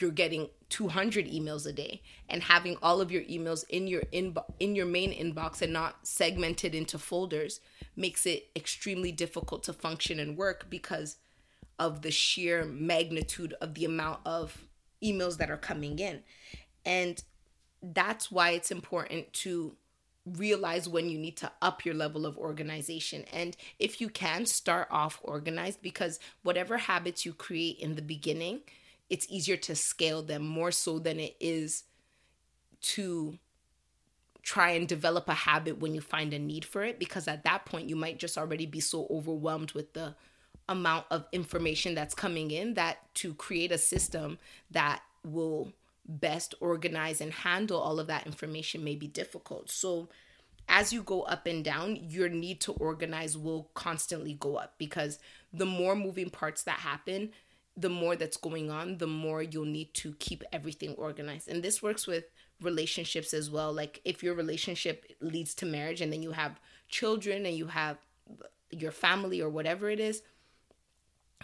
you're 0.00 0.10
getting 0.10 0.48
200 0.70 1.26
emails 1.26 1.66
a 1.66 1.72
day 1.72 2.02
and 2.28 2.42
having 2.42 2.76
all 2.82 3.00
of 3.00 3.10
your 3.10 3.22
emails 3.22 3.64
in 3.68 3.86
your 3.86 4.02
inbox 4.12 4.44
in 4.58 4.74
your 4.74 4.86
main 4.86 5.12
inbox 5.12 5.60
and 5.60 5.72
not 5.72 6.06
segmented 6.06 6.74
into 6.74 6.98
folders 6.98 7.60
makes 7.94 8.24
it 8.24 8.48
extremely 8.56 9.12
difficult 9.12 9.62
to 9.62 9.72
function 9.72 10.18
and 10.18 10.36
work 10.36 10.66
because 10.70 11.16
of 11.78 12.02
the 12.02 12.10
sheer 12.10 12.64
magnitude 12.64 13.54
of 13.60 13.74
the 13.74 13.84
amount 13.84 14.20
of 14.24 14.64
emails 15.02 15.38
that 15.38 15.50
are 15.50 15.56
coming 15.56 15.98
in. 15.98 16.22
And 16.84 17.22
that's 17.82 18.30
why 18.30 18.50
it's 18.50 18.70
important 18.70 19.32
to 19.32 19.76
realize 20.24 20.88
when 20.88 21.08
you 21.08 21.18
need 21.18 21.36
to 21.36 21.50
up 21.60 21.84
your 21.84 21.94
level 21.94 22.26
of 22.26 22.38
organization. 22.38 23.24
And 23.32 23.56
if 23.78 24.00
you 24.00 24.08
can, 24.08 24.46
start 24.46 24.88
off 24.90 25.20
organized 25.22 25.82
because 25.82 26.20
whatever 26.42 26.76
habits 26.78 27.26
you 27.26 27.32
create 27.32 27.78
in 27.78 27.96
the 27.96 28.02
beginning, 28.02 28.60
it's 29.10 29.26
easier 29.28 29.56
to 29.58 29.74
scale 29.74 30.22
them 30.22 30.46
more 30.46 30.70
so 30.70 30.98
than 30.98 31.18
it 31.18 31.36
is 31.40 31.84
to 32.82 33.38
try 34.42 34.70
and 34.70 34.88
develop 34.88 35.28
a 35.28 35.34
habit 35.34 35.78
when 35.78 35.94
you 35.94 36.00
find 36.00 36.32
a 36.34 36.38
need 36.38 36.64
for 36.64 36.82
it 36.82 36.98
because 36.98 37.28
at 37.28 37.44
that 37.44 37.64
point 37.64 37.88
you 37.88 37.94
might 37.94 38.18
just 38.18 38.36
already 38.36 38.66
be 38.66 38.80
so 38.80 39.06
overwhelmed 39.08 39.70
with 39.72 39.92
the 39.92 40.14
amount 40.68 41.06
of 41.10 41.26
information 41.32 41.94
that's 41.94 42.14
coming 42.14 42.50
in 42.50 42.74
that 42.74 43.14
to 43.14 43.34
create 43.34 43.72
a 43.72 43.78
system 43.78 44.38
that 44.70 45.02
will 45.24 45.72
best 46.06 46.54
organize 46.60 47.20
and 47.20 47.32
handle 47.32 47.80
all 47.80 48.00
of 48.00 48.06
that 48.08 48.26
information 48.26 48.82
may 48.82 48.94
be 48.94 49.06
difficult. 49.06 49.70
So 49.70 50.08
as 50.68 50.92
you 50.92 51.02
go 51.02 51.22
up 51.22 51.46
and 51.46 51.64
down, 51.64 51.96
your 51.96 52.28
need 52.28 52.60
to 52.62 52.72
organize 52.72 53.36
will 53.36 53.70
constantly 53.74 54.34
go 54.34 54.56
up 54.56 54.74
because 54.78 55.18
the 55.52 55.66
more 55.66 55.94
moving 55.94 56.30
parts 56.30 56.62
that 56.64 56.78
happen, 56.78 57.30
the 57.76 57.90
more 57.90 58.16
that's 58.16 58.36
going 58.36 58.70
on, 58.70 58.98
the 58.98 59.06
more 59.06 59.42
you'll 59.42 59.64
need 59.64 59.92
to 59.94 60.14
keep 60.18 60.42
everything 60.52 60.94
organized. 60.94 61.48
And 61.48 61.62
this 61.62 61.82
works 61.82 62.06
with 62.06 62.24
relationships 62.60 63.34
as 63.34 63.50
well. 63.50 63.72
Like 63.72 64.00
if 64.04 64.22
your 64.22 64.34
relationship 64.34 65.12
leads 65.20 65.54
to 65.56 65.66
marriage 65.66 66.00
and 66.00 66.12
then 66.12 66.22
you 66.22 66.32
have 66.32 66.60
children 66.88 67.46
and 67.46 67.56
you 67.56 67.66
have 67.66 67.98
your 68.70 68.92
family 68.92 69.40
or 69.40 69.48
whatever 69.48 69.90
it 69.90 70.00
is, 70.00 70.22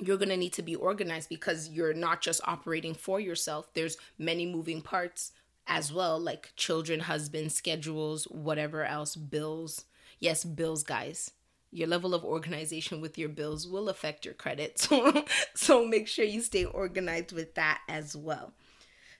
you're 0.00 0.17
going 0.17 0.28
to 0.28 0.37
need 0.37 0.52
to 0.55 0.62
be 0.62 0.76
organized 0.76 1.28
because 1.28 1.69
you're 1.69 1.95
not 1.95 2.21
just 2.21 2.40
operating 2.45 2.95
for 2.95 3.21
yourself. 3.21 3.69
There's 3.75 3.97
many 4.19 4.47
moving 4.47 4.83
parts 4.83 5.33
as 5.67 5.93
well, 5.93 6.19
like 6.19 6.52
children, 6.57 7.00
husband, 7.00 7.52
schedules, 7.52 8.25
whatever 8.25 8.85
else, 8.85 9.17
bills. 9.17 9.85
Yes, 10.19 10.45
bills, 10.45 10.83
guys. 10.83 11.31
Your 11.71 11.87
level 11.87 12.14
of 12.14 12.25
organization 12.25 13.00
with 13.00 13.19
your 13.19 13.28
bills 13.28 13.69
will 13.69 13.88
affect 13.88 14.25
your 14.25 14.35
credit. 14.35 14.78
So, 14.78 15.25
so 15.55 15.87
make 15.87 16.09
sure 16.09 16.25
you 16.25 16.40
stay 16.40 16.64
organized 16.64 17.33
with 17.33 17.55
that 17.55 17.81
as 17.88 18.17
well. 18.17 18.52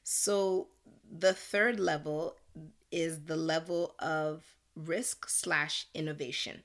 So, 0.03 0.69
the 1.11 1.35
third 1.35 1.79
level 1.79 2.37
is 2.91 3.25
the 3.25 3.37
level 3.37 3.95
of 3.99 4.43
risk 4.75 5.29
slash 5.29 5.87
innovation. 5.95 6.63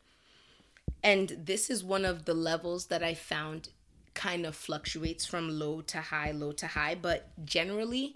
And 1.03 1.35
this 1.37 1.69
is 1.69 1.83
one 1.83 2.05
of 2.05 2.25
the 2.25 2.33
levels 2.33 2.85
that 2.87 3.03
I 3.03 3.13
found 3.13 3.69
kind 4.13 4.45
of 4.45 4.55
fluctuates 4.55 5.25
from 5.25 5.59
low 5.59 5.81
to 5.81 5.99
high, 5.99 6.31
low 6.31 6.51
to 6.53 6.67
high, 6.67 6.95
but 6.95 7.31
generally 7.45 8.13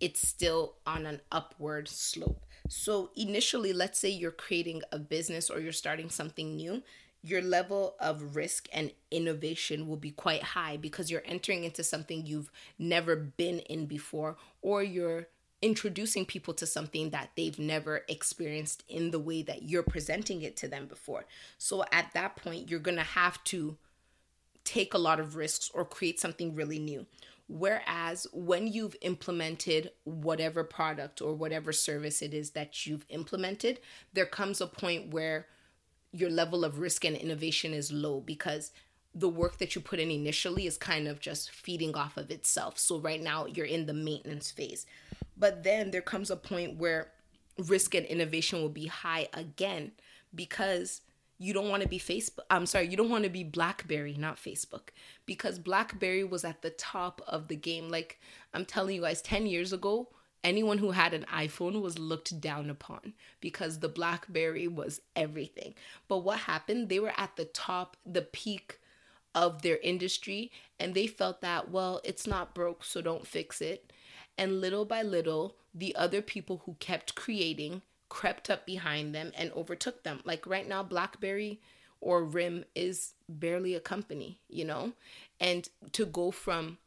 it's 0.00 0.26
still 0.26 0.74
on 0.86 1.06
an 1.06 1.20
upward 1.30 1.88
slope. 1.88 2.44
So, 2.68 3.10
initially, 3.14 3.72
let's 3.72 3.98
say 3.98 4.08
you're 4.08 4.30
creating 4.30 4.82
a 4.90 4.98
business 4.98 5.50
or 5.50 5.60
you're 5.60 5.72
starting 5.72 6.08
something 6.08 6.56
new, 6.56 6.82
your 7.22 7.42
level 7.42 7.94
of 8.00 8.36
risk 8.36 8.68
and 8.72 8.90
innovation 9.10 9.86
will 9.86 9.96
be 9.96 10.10
quite 10.10 10.42
high 10.42 10.76
because 10.76 11.10
you're 11.10 11.22
entering 11.26 11.64
into 11.64 11.84
something 11.84 12.24
you've 12.24 12.50
never 12.78 13.16
been 13.16 13.60
in 13.60 13.86
before, 13.86 14.36
or 14.62 14.82
you're 14.82 15.28
introducing 15.60 16.26
people 16.26 16.52
to 16.54 16.66
something 16.66 17.10
that 17.10 17.30
they've 17.36 17.58
never 17.58 18.02
experienced 18.08 18.82
in 18.88 19.10
the 19.10 19.18
way 19.18 19.42
that 19.42 19.62
you're 19.62 19.82
presenting 19.82 20.42
it 20.42 20.56
to 20.56 20.68
them 20.68 20.86
before. 20.86 21.24
So, 21.58 21.84
at 21.92 22.12
that 22.14 22.36
point, 22.36 22.70
you're 22.70 22.80
going 22.80 22.96
to 22.98 23.02
have 23.02 23.42
to 23.44 23.76
take 24.64 24.94
a 24.94 24.98
lot 24.98 25.20
of 25.20 25.36
risks 25.36 25.70
or 25.74 25.84
create 25.84 26.18
something 26.18 26.54
really 26.54 26.78
new. 26.78 27.06
Whereas 27.46 28.26
when 28.32 28.66
you've 28.66 28.96
implemented 29.02 29.90
whatever 30.04 30.64
product 30.64 31.20
or 31.20 31.34
whatever 31.34 31.72
service 31.72 32.22
it 32.22 32.32
is 32.32 32.50
that 32.50 32.86
you've 32.86 33.04
implemented, 33.10 33.80
there 34.14 34.26
comes 34.26 34.60
a 34.60 34.66
point 34.66 35.12
where 35.12 35.46
your 36.12 36.30
level 36.30 36.64
of 36.64 36.78
risk 36.78 37.04
and 37.04 37.16
innovation 37.16 37.74
is 37.74 37.92
low 37.92 38.20
because 38.20 38.72
the 39.14 39.28
work 39.28 39.58
that 39.58 39.74
you 39.74 39.80
put 39.80 40.00
in 40.00 40.10
initially 40.10 40.66
is 40.66 40.78
kind 40.78 41.06
of 41.06 41.20
just 41.20 41.50
feeding 41.50 41.94
off 41.94 42.16
of 42.16 42.30
itself. 42.30 42.78
So 42.78 42.98
right 42.98 43.22
now 43.22 43.46
you're 43.46 43.66
in 43.66 43.86
the 43.86 43.94
maintenance 43.94 44.50
phase. 44.50 44.86
But 45.36 45.64
then 45.64 45.90
there 45.90 46.00
comes 46.00 46.30
a 46.30 46.36
point 46.36 46.78
where 46.78 47.10
risk 47.58 47.94
and 47.94 48.06
innovation 48.06 48.60
will 48.60 48.68
be 48.70 48.86
high 48.86 49.28
again 49.34 49.92
because 50.34 51.02
you 51.38 51.52
don't 51.52 51.68
want 51.68 51.82
to 51.82 51.88
be 51.88 51.98
Facebook. 51.98 52.40
I'm 52.50 52.66
sorry, 52.66 52.88
you 52.88 52.96
don't 52.96 53.10
want 53.10 53.24
to 53.24 53.30
be 53.30 53.44
Blackberry, 53.44 54.14
not 54.14 54.36
Facebook, 54.36 54.90
because 55.26 55.58
Blackberry 55.58 56.24
was 56.24 56.44
at 56.44 56.62
the 56.62 56.70
top 56.70 57.20
of 57.26 57.48
the 57.48 57.56
game. 57.56 57.88
Like 57.88 58.20
I'm 58.52 58.64
telling 58.64 58.96
you 58.96 59.02
guys, 59.02 59.22
10 59.22 59.46
years 59.46 59.72
ago, 59.72 60.08
anyone 60.44 60.78
who 60.78 60.92
had 60.92 61.14
an 61.14 61.24
iPhone 61.32 61.80
was 61.80 61.98
looked 61.98 62.40
down 62.40 62.70
upon 62.70 63.14
because 63.40 63.80
the 63.80 63.88
Blackberry 63.88 64.68
was 64.68 65.00
everything. 65.16 65.74
But 66.06 66.18
what 66.18 66.40
happened? 66.40 66.88
They 66.88 67.00
were 67.00 67.14
at 67.16 67.36
the 67.36 67.46
top, 67.46 67.96
the 68.04 68.22
peak 68.22 68.78
of 69.34 69.62
their 69.62 69.78
industry, 69.78 70.52
and 70.78 70.94
they 70.94 71.08
felt 71.08 71.40
that, 71.40 71.70
well, 71.70 72.00
it's 72.04 72.26
not 72.26 72.54
broke, 72.54 72.84
so 72.84 73.00
don't 73.00 73.26
fix 73.26 73.60
it. 73.60 73.92
And 74.38 74.60
little 74.60 74.84
by 74.84 75.02
little, 75.02 75.56
the 75.74 75.96
other 75.96 76.22
people 76.22 76.62
who 76.66 76.76
kept 76.78 77.16
creating 77.16 77.82
crept 78.14 78.48
up 78.48 78.64
behind 78.64 79.12
them 79.12 79.32
and 79.36 79.50
overtook 79.54 80.04
them. 80.04 80.20
Like 80.24 80.46
right 80.46 80.68
now, 80.68 80.84
Blackberry 80.84 81.60
or 82.00 82.22
RIM 82.22 82.64
is 82.72 83.14
barely 83.28 83.74
a 83.74 83.80
company, 83.80 84.38
you 84.48 84.64
know? 84.64 84.92
And 85.40 85.68
to 85.90 86.06
go 86.06 86.30
from 86.30 86.78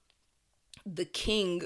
the 0.86 1.04
king 1.04 1.64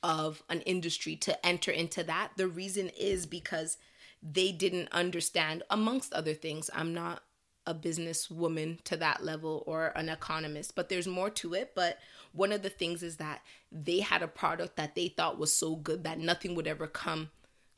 of 0.00 0.44
an 0.48 0.60
industry 0.60 1.16
to 1.16 1.44
enter 1.44 1.72
into 1.72 2.04
that, 2.04 2.30
the 2.36 2.46
reason 2.46 2.88
is 2.90 3.26
because 3.26 3.78
they 4.22 4.52
didn't 4.52 4.92
understand, 4.92 5.64
amongst 5.70 6.12
other 6.12 6.32
things. 6.32 6.70
I'm 6.72 6.94
not 6.94 7.24
a 7.66 7.74
businesswoman 7.74 8.80
to 8.84 8.96
that 8.98 9.24
level 9.24 9.64
or 9.66 9.88
an 9.96 10.08
economist, 10.08 10.76
but 10.76 10.88
there's 10.88 11.08
more 11.08 11.30
to 11.30 11.54
it. 11.54 11.72
But 11.74 11.98
one 12.30 12.52
of 12.52 12.62
the 12.62 12.70
things 12.70 13.02
is 13.02 13.16
that 13.16 13.42
they 13.72 14.00
had 14.00 14.22
a 14.22 14.28
product 14.28 14.76
that 14.76 14.94
they 14.94 15.08
thought 15.08 15.36
was 15.36 15.52
so 15.52 15.74
good 15.74 16.04
that 16.04 16.20
nothing 16.20 16.54
would 16.54 16.68
ever 16.68 16.86
come 16.86 17.30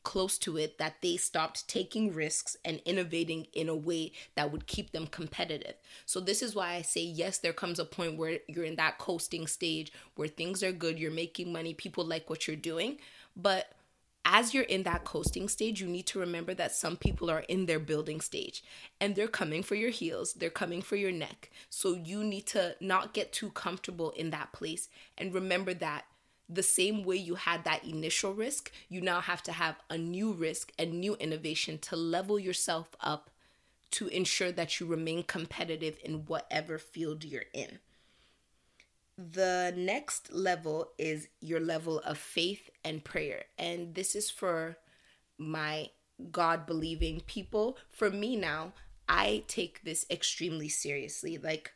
close 0.07 0.39
to 0.39 0.57
it 0.57 0.79
that 0.79 1.03
they 1.03 1.17
stopped 1.17 1.67
taking 1.67 2.15
risks 2.15 2.57
and 2.65 2.81
innovating 2.85 3.49
in 3.53 3.69
a 3.69 3.75
way 3.75 4.13
that 4.37 4.53
would 4.53 4.69
keep 4.69 4.93
them 4.93 5.09
competitive. 5.09 5.75
So, 6.07 6.21
this 6.21 6.43
is 6.43 6.55
why 6.55 6.75
I 6.75 6.83
say, 6.83 7.01
yes, 7.01 7.39
there 7.39 7.53
comes 7.53 7.81
a 7.81 7.85
point 7.85 8.17
where 8.17 8.39
you're 8.47 8.65
in 8.65 8.77
that 8.77 8.99
coasting 8.99 9.49
stage 9.49 9.93
where 10.15 10.29
things 10.29 10.63
are 10.63 10.71
good, 10.71 11.01
you're 11.01 11.11
making 11.11 11.53
money, 11.53 11.75
people 11.75 12.05
like 12.05 12.31
what 12.31 12.47
you're 12.47 12.55
doing. 12.57 12.99
But 13.37 13.73
as 14.25 14.55
you're 14.55 14.63
in 14.63 14.85
that 14.85 15.03
coasting 15.03 15.49
stage, 15.49 15.81
you 15.81 15.89
need 15.89 16.07
to 16.07 16.21
remember 16.21 16.55
that 16.55 16.77
some 16.77 16.97
people 16.97 17.29
are 17.29 17.41
in 17.41 17.67
their 17.67 17.81
building 17.81 18.21
stage 18.21 18.63
and 19.01 19.17
they're 19.17 19.27
coming 19.27 19.65
for 19.65 19.75
your 19.75 19.91
heels, 19.91 20.35
they're 20.35 20.51
coming 20.51 20.83
for 20.83 20.95
your 20.95 21.13
neck. 21.13 21.51
So 21.69 21.95
you 21.95 22.23
need 22.23 22.47
to 22.47 22.77
not 22.81 23.13
get 23.13 23.33
too 23.33 23.51
comfortable 23.51 24.11
in 24.11 24.31
that 24.31 24.53
place 24.53 24.89
and 25.19 25.35
remember 25.35 25.75
that 25.75 26.05
the 26.49 26.63
same 26.63 27.03
way 27.03 27.17
you 27.17 27.35
had 27.35 27.65
that 27.65 27.85
initial 27.85 28.33
risk, 28.33 28.71
you 28.89 29.01
now 29.01 29.21
have 29.21 29.43
to 29.45 29.53
have 29.53 29.77
a 29.91 29.99
new 29.99 30.33
risk 30.33 30.73
and 30.79 31.01
new 31.01 31.15
innovation 31.17 31.79
to 31.79 31.97
level 31.97 32.39
yourself 32.39 32.95
up 33.01 33.31
to 33.93 34.09
ensure 34.09 34.53
that 34.53 34.79
you 34.79 34.87
remain 34.87 35.23
competitive 35.23 35.99
in 36.05 36.27
whatever 36.27 36.79
field 36.79 37.25
you're 37.25 37.45
in. 37.53 37.79
The 39.17 39.73
next 39.77 40.33
level 40.33 40.91
is 40.99 41.29
your 41.41 41.61
level 41.61 42.01
of 42.01 42.19
faith 42.19 42.69
and 42.85 43.03
prayer. 43.03 43.45
And 43.59 43.95
this 43.95 44.15
is 44.15 44.31
for 44.31 44.77
my 45.39 45.91
God 46.31 46.67
believing 46.67 47.21
people. 47.21 47.79
For 47.91 48.11
me 48.11 48.37
now, 48.37 48.73
I 49.09 49.45
take 49.49 49.83
this 49.85 50.05
extremely 50.11 50.69
seriously. 50.69 51.39
Like, 51.39 51.73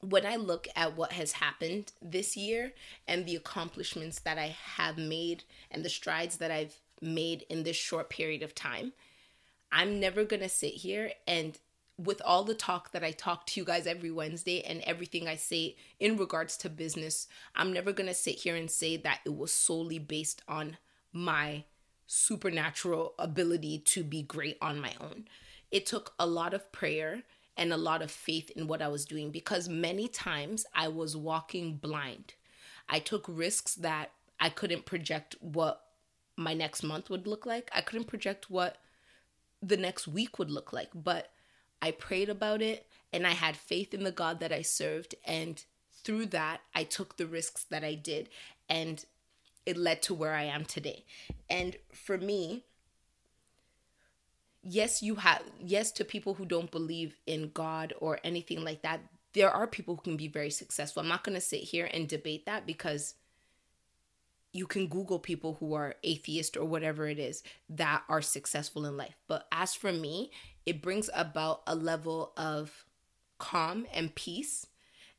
when 0.00 0.24
I 0.24 0.36
look 0.36 0.66
at 0.74 0.96
what 0.96 1.12
has 1.12 1.32
happened 1.32 1.92
this 2.00 2.36
year 2.36 2.72
and 3.06 3.26
the 3.26 3.36
accomplishments 3.36 4.20
that 4.20 4.38
I 4.38 4.56
have 4.76 4.96
made 4.96 5.44
and 5.70 5.84
the 5.84 5.90
strides 5.90 6.38
that 6.38 6.50
I've 6.50 6.74
made 7.02 7.44
in 7.50 7.62
this 7.62 7.76
short 7.76 8.08
period 8.08 8.42
of 8.42 8.54
time, 8.54 8.92
I'm 9.70 10.00
never 10.00 10.24
going 10.24 10.42
to 10.42 10.48
sit 10.48 10.74
here 10.74 11.12
and 11.26 11.58
with 11.98 12.22
all 12.24 12.44
the 12.44 12.54
talk 12.54 12.92
that 12.92 13.04
I 13.04 13.10
talk 13.10 13.46
to 13.46 13.60
you 13.60 13.66
guys 13.66 13.86
every 13.86 14.10
Wednesday 14.10 14.62
and 14.62 14.80
everything 14.82 15.28
I 15.28 15.36
say 15.36 15.76
in 15.98 16.16
regards 16.16 16.56
to 16.58 16.70
business, 16.70 17.28
I'm 17.54 17.72
never 17.72 17.92
going 17.92 18.08
to 18.08 18.14
sit 18.14 18.36
here 18.36 18.56
and 18.56 18.70
say 18.70 18.96
that 18.96 19.20
it 19.26 19.36
was 19.36 19.52
solely 19.52 19.98
based 19.98 20.42
on 20.48 20.78
my 21.12 21.64
supernatural 22.06 23.14
ability 23.18 23.78
to 23.78 24.02
be 24.02 24.22
great 24.22 24.56
on 24.62 24.80
my 24.80 24.94
own. 24.98 25.26
It 25.70 25.84
took 25.84 26.14
a 26.18 26.26
lot 26.26 26.54
of 26.54 26.72
prayer 26.72 27.22
and 27.60 27.74
a 27.74 27.76
lot 27.76 28.00
of 28.00 28.10
faith 28.10 28.50
in 28.56 28.66
what 28.66 28.80
I 28.80 28.88
was 28.88 29.04
doing 29.04 29.30
because 29.30 29.68
many 29.68 30.08
times 30.08 30.64
I 30.74 30.88
was 30.88 31.14
walking 31.14 31.76
blind. 31.76 32.32
I 32.88 32.98
took 32.98 33.26
risks 33.28 33.74
that 33.76 34.12
I 34.40 34.48
couldn't 34.48 34.86
project 34.86 35.36
what 35.40 35.82
my 36.36 36.54
next 36.54 36.82
month 36.82 37.10
would 37.10 37.26
look 37.26 37.44
like. 37.44 37.70
I 37.74 37.82
couldn't 37.82 38.06
project 38.06 38.50
what 38.50 38.78
the 39.62 39.76
next 39.76 40.08
week 40.08 40.38
would 40.38 40.50
look 40.50 40.72
like, 40.72 40.88
but 40.94 41.30
I 41.82 41.90
prayed 41.90 42.30
about 42.30 42.62
it 42.62 42.86
and 43.12 43.26
I 43.26 43.32
had 43.32 43.56
faith 43.56 43.92
in 43.92 44.04
the 44.04 44.10
God 44.10 44.40
that 44.40 44.52
I 44.52 44.62
served. 44.62 45.14
And 45.26 45.62
through 46.02 46.26
that, 46.26 46.62
I 46.74 46.84
took 46.84 47.18
the 47.18 47.26
risks 47.26 47.64
that 47.64 47.84
I 47.84 47.94
did 47.94 48.30
and 48.70 49.04
it 49.66 49.76
led 49.76 50.00
to 50.02 50.14
where 50.14 50.34
I 50.34 50.44
am 50.44 50.64
today. 50.64 51.04
And 51.50 51.76
for 51.92 52.16
me, 52.16 52.64
yes, 54.62 55.02
you 55.02 55.16
have, 55.16 55.42
yes, 55.58 55.92
to 55.92 56.04
people 56.04 56.34
who 56.34 56.44
don't 56.44 56.70
believe 56.70 57.16
in 57.26 57.50
God 57.54 57.94
or 57.98 58.18
anything 58.24 58.64
like 58.64 58.82
that, 58.82 59.00
there 59.32 59.50
are 59.50 59.66
people 59.66 59.96
who 59.96 60.02
can 60.02 60.16
be 60.16 60.28
very 60.28 60.50
successful. 60.50 61.02
I'm 61.02 61.08
not 61.08 61.24
going 61.24 61.36
to 61.36 61.40
sit 61.40 61.60
here 61.60 61.88
and 61.92 62.08
debate 62.08 62.46
that 62.46 62.66
because 62.66 63.14
you 64.52 64.66
can 64.66 64.88
Google 64.88 65.20
people 65.20 65.56
who 65.60 65.74
are 65.74 65.94
atheist 66.02 66.56
or 66.56 66.64
whatever 66.64 67.06
it 67.08 67.18
is 67.18 67.42
that 67.68 68.02
are 68.08 68.22
successful 68.22 68.84
in 68.84 68.96
life. 68.96 69.16
But 69.28 69.46
as 69.52 69.74
for 69.74 69.92
me, 69.92 70.32
it 70.66 70.82
brings 70.82 71.08
about 71.14 71.62
a 71.66 71.76
level 71.76 72.32
of 72.36 72.84
calm 73.38 73.86
and 73.92 74.14
peace 74.14 74.66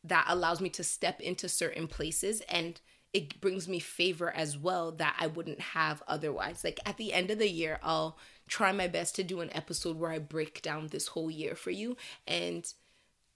that 0.03 0.25
allows 0.27 0.59
me 0.59 0.69
to 0.69 0.83
step 0.83 1.21
into 1.21 1.47
certain 1.47 1.87
places 1.87 2.41
and 2.49 2.81
it 3.13 3.41
brings 3.41 3.67
me 3.67 3.79
favor 3.79 4.31
as 4.31 4.57
well 4.57 4.91
that 4.93 5.15
I 5.19 5.27
wouldn't 5.27 5.59
have 5.59 6.01
otherwise. 6.07 6.63
Like 6.63 6.79
at 6.85 6.97
the 6.97 7.13
end 7.13 7.29
of 7.29 7.39
the 7.39 7.49
year, 7.49 7.77
I'll 7.83 8.17
try 8.51 8.73
my 8.73 8.87
best 8.87 9.15
to 9.15 9.23
do 9.23 9.39
an 9.39 9.49
episode 9.55 9.97
where 9.97 10.11
I 10.11 10.19
break 10.19 10.61
down 10.61 10.87
this 10.87 11.07
whole 11.07 11.31
year 11.31 11.55
for 11.55 11.71
you 11.71 11.95
and 12.27 12.71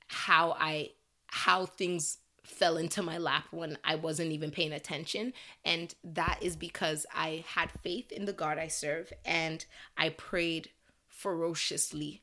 how 0.07 0.55
I 0.59 0.91
how 1.27 1.65
things 1.65 2.17
fell 2.43 2.77
into 2.77 3.01
my 3.01 3.17
lap 3.17 3.45
when 3.49 3.77
I 3.83 3.95
wasn't 3.95 4.33
even 4.33 4.51
paying 4.51 4.73
attention. 4.73 5.33
And 5.63 5.95
that 6.03 6.39
is 6.41 6.55
because 6.55 7.05
I 7.15 7.45
had 7.47 7.71
faith 7.81 8.11
in 8.11 8.25
the 8.25 8.33
God 8.33 8.59
I 8.59 8.67
serve 8.67 9.11
and 9.23 9.65
I 9.97 10.09
prayed 10.09 10.69
ferociously 11.07 12.21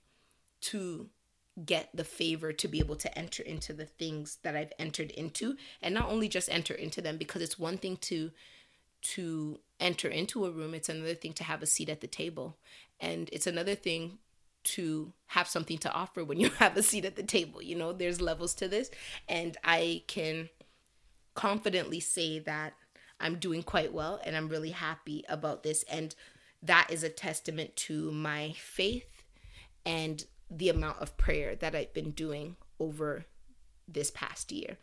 to 0.61 1.09
get 1.65 1.89
the 1.95 2.05
favor 2.05 2.53
to 2.53 2.69
be 2.69 2.79
able 2.79 2.97
to 2.97 3.19
enter 3.19 3.43
into 3.43 3.73
the 3.73 3.87
things 3.87 4.39
that 4.43 4.55
I've 4.55 4.73
entered 4.79 5.11
into 5.11 5.57
and 5.81 5.95
not 5.95 6.09
only 6.09 6.29
just 6.29 6.51
enter 6.51 6.75
into 6.75 7.01
them 7.01 7.17
because 7.17 7.43
it's 7.43 7.59
one 7.59 7.79
thing 7.79 7.97
to 8.03 8.31
to 9.03 9.59
enter 9.81 10.09
into 10.09 10.47
a 10.47 10.51
room 10.51 10.75
it's 10.75 10.89
another 10.89 11.15
thing 11.15 11.33
to 11.33 11.45
have 11.45 11.63
a 11.63 11.67
seat 11.67 11.89
at 11.89 12.01
the 12.01 12.07
table. 12.07 12.57
And 13.01 13.29
it's 13.33 13.47
another 13.47 13.75
thing 13.75 14.19
to 14.65 15.13
have 15.27 15.49
something 15.49 15.79
to 15.79 15.93
offer 15.93 16.25
when 16.25 16.39
you 16.39 16.51
have 16.59 16.77
a 16.77 16.83
seat 16.83 17.05
at 17.05 17.17
the 17.17 17.23
table 17.25 17.61
you 17.61 17.75
know 17.75 17.93
there's 17.93 18.21
levels 18.21 18.55
to 18.55 18.69
this. 18.69 18.91
And 19.29 19.57
I 19.65 20.03
can 20.07 20.49
confidently 21.35 22.01
say 22.01 22.39
that 22.41 22.75
I'm 23.21 23.39
doing 23.39 23.63
quite 23.63 23.93
well 23.93 24.21
and 24.25 24.37
I'm 24.37 24.49
really 24.49 24.71
happy 24.71 25.25
about 25.29 25.63
this. 25.63 25.85
And 25.91 26.15
that 26.63 26.89
is 26.91 27.03
a 27.03 27.09
testament 27.09 27.77
to 27.77 28.11
my 28.11 28.55
faith 28.57 29.23
and 29.85 30.25
the 30.51 30.69
amount 30.69 30.99
of 30.99 31.17
prayer 31.17 31.55
that 31.57 31.75
I've 31.75 31.95
been 31.95 32.11
doing 32.11 32.57
over 32.79 33.25
this 33.89 34.11
past 34.11 34.53
year. 34.53 34.77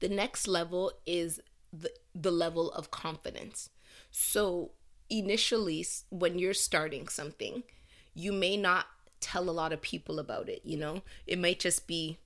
The 0.00 0.08
next 0.08 0.48
level 0.48 0.92
is 1.06 1.40
the, 1.72 1.90
the 2.14 2.30
level 2.30 2.70
of 2.72 2.90
confidence. 2.90 3.70
So, 4.10 4.72
initially, 5.08 5.86
when 6.10 6.38
you're 6.38 6.54
starting 6.54 7.08
something, 7.08 7.62
you 8.14 8.32
may 8.32 8.56
not 8.56 8.86
tell 9.20 9.48
a 9.48 9.52
lot 9.52 9.72
of 9.72 9.80
people 9.80 10.18
about 10.18 10.48
it, 10.48 10.60
you 10.64 10.76
know? 10.76 11.02
It 11.26 11.38
might 11.38 11.60
just 11.60 11.86
be 11.86 12.18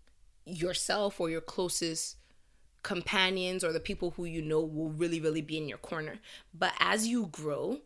yourself 0.44 1.20
or 1.20 1.28
your 1.30 1.40
closest 1.40 2.16
companions 2.82 3.64
or 3.64 3.72
the 3.72 3.80
people 3.80 4.12
who 4.12 4.24
you 4.24 4.40
know 4.40 4.60
will 4.60 4.90
really, 4.90 5.20
really 5.20 5.42
be 5.42 5.58
in 5.58 5.68
your 5.68 5.78
corner. 5.78 6.20
But 6.54 6.72
as 6.78 7.06
you 7.06 7.26
grow, 7.26 7.80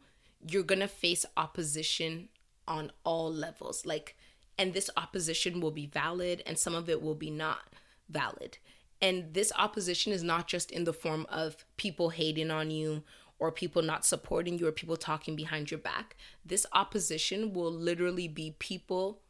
you're 0.46 0.62
gonna 0.62 0.88
face 0.88 1.25
opposition 1.37 2.29
on 2.68 2.92
all 3.05 3.33
levels. 3.33 3.85
Like, 3.85 4.16
and 4.59 4.75
this 4.75 4.90
opposition 4.96 5.61
will 5.61 5.70
be 5.70 5.87
valid 5.87 6.42
and 6.46 6.59
some 6.59 6.75
of 6.75 6.88
it 6.88 7.03
will 7.03 7.14
be 7.14 7.31
not 7.31 7.61
valid. 8.09 8.59
And 9.03 9.33
this 9.33 9.53
opposition 9.57 10.13
is 10.13 10.23
not 10.23 10.47
just 10.47 10.71
in 10.71 10.85
the 10.85 10.93
form 10.93 11.27
of 11.29 11.65
people 11.77 12.11
hating 12.11 12.51
on 12.51 12.71
you 12.71 13.03
or 13.39 13.51
people 13.51 13.81
not 13.83 14.05
supporting 14.05 14.59
you 14.59 14.67
or 14.67 14.73
people 14.73 14.97
talking 14.97 15.35
behind 15.35 15.71
your 15.71 15.81
back. 15.81 16.17
This 16.45 16.67
opposition 16.73 17.53
will 17.55 17.73
literally 17.73 18.29
be 18.29 18.55
people 18.59 19.23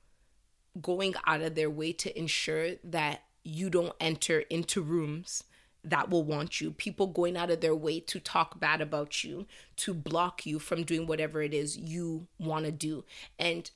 going 0.81 1.15
out 1.27 1.41
of 1.41 1.55
their 1.55 1.71
way 1.71 1.93
to 1.93 2.19
ensure 2.19 2.73
that 2.83 3.23
you 3.45 3.71
don't 3.71 3.95
enter 4.01 4.41
into 4.51 4.83
rooms 4.83 5.45
that 5.83 6.11
will 6.11 6.25
want 6.25 6.61
you, 6.61 6.73
people 6.73 7.07
going 7.07 7.37
out 7.37 7.51
of 7.51 7.61
their 7.61 7.75
way 7.75 8.01
to 8.01 8.21
talk 8.21 8.61
bad 8.61 8.81
about 8.81 9.25
you, 9.25 9.47
to 9.77 9.95
block 9.95 10.45
you 10.45 10.59
from 10.59 10.85
doing 10.85 11.07
whatever 11.07 11.43
it 11.43 11.55
is 11.55 11.77
you 11.77 12.27
want 12.39 12.67
to 12.67 12.73
do. 12.73 13.05
And 13.39 13.71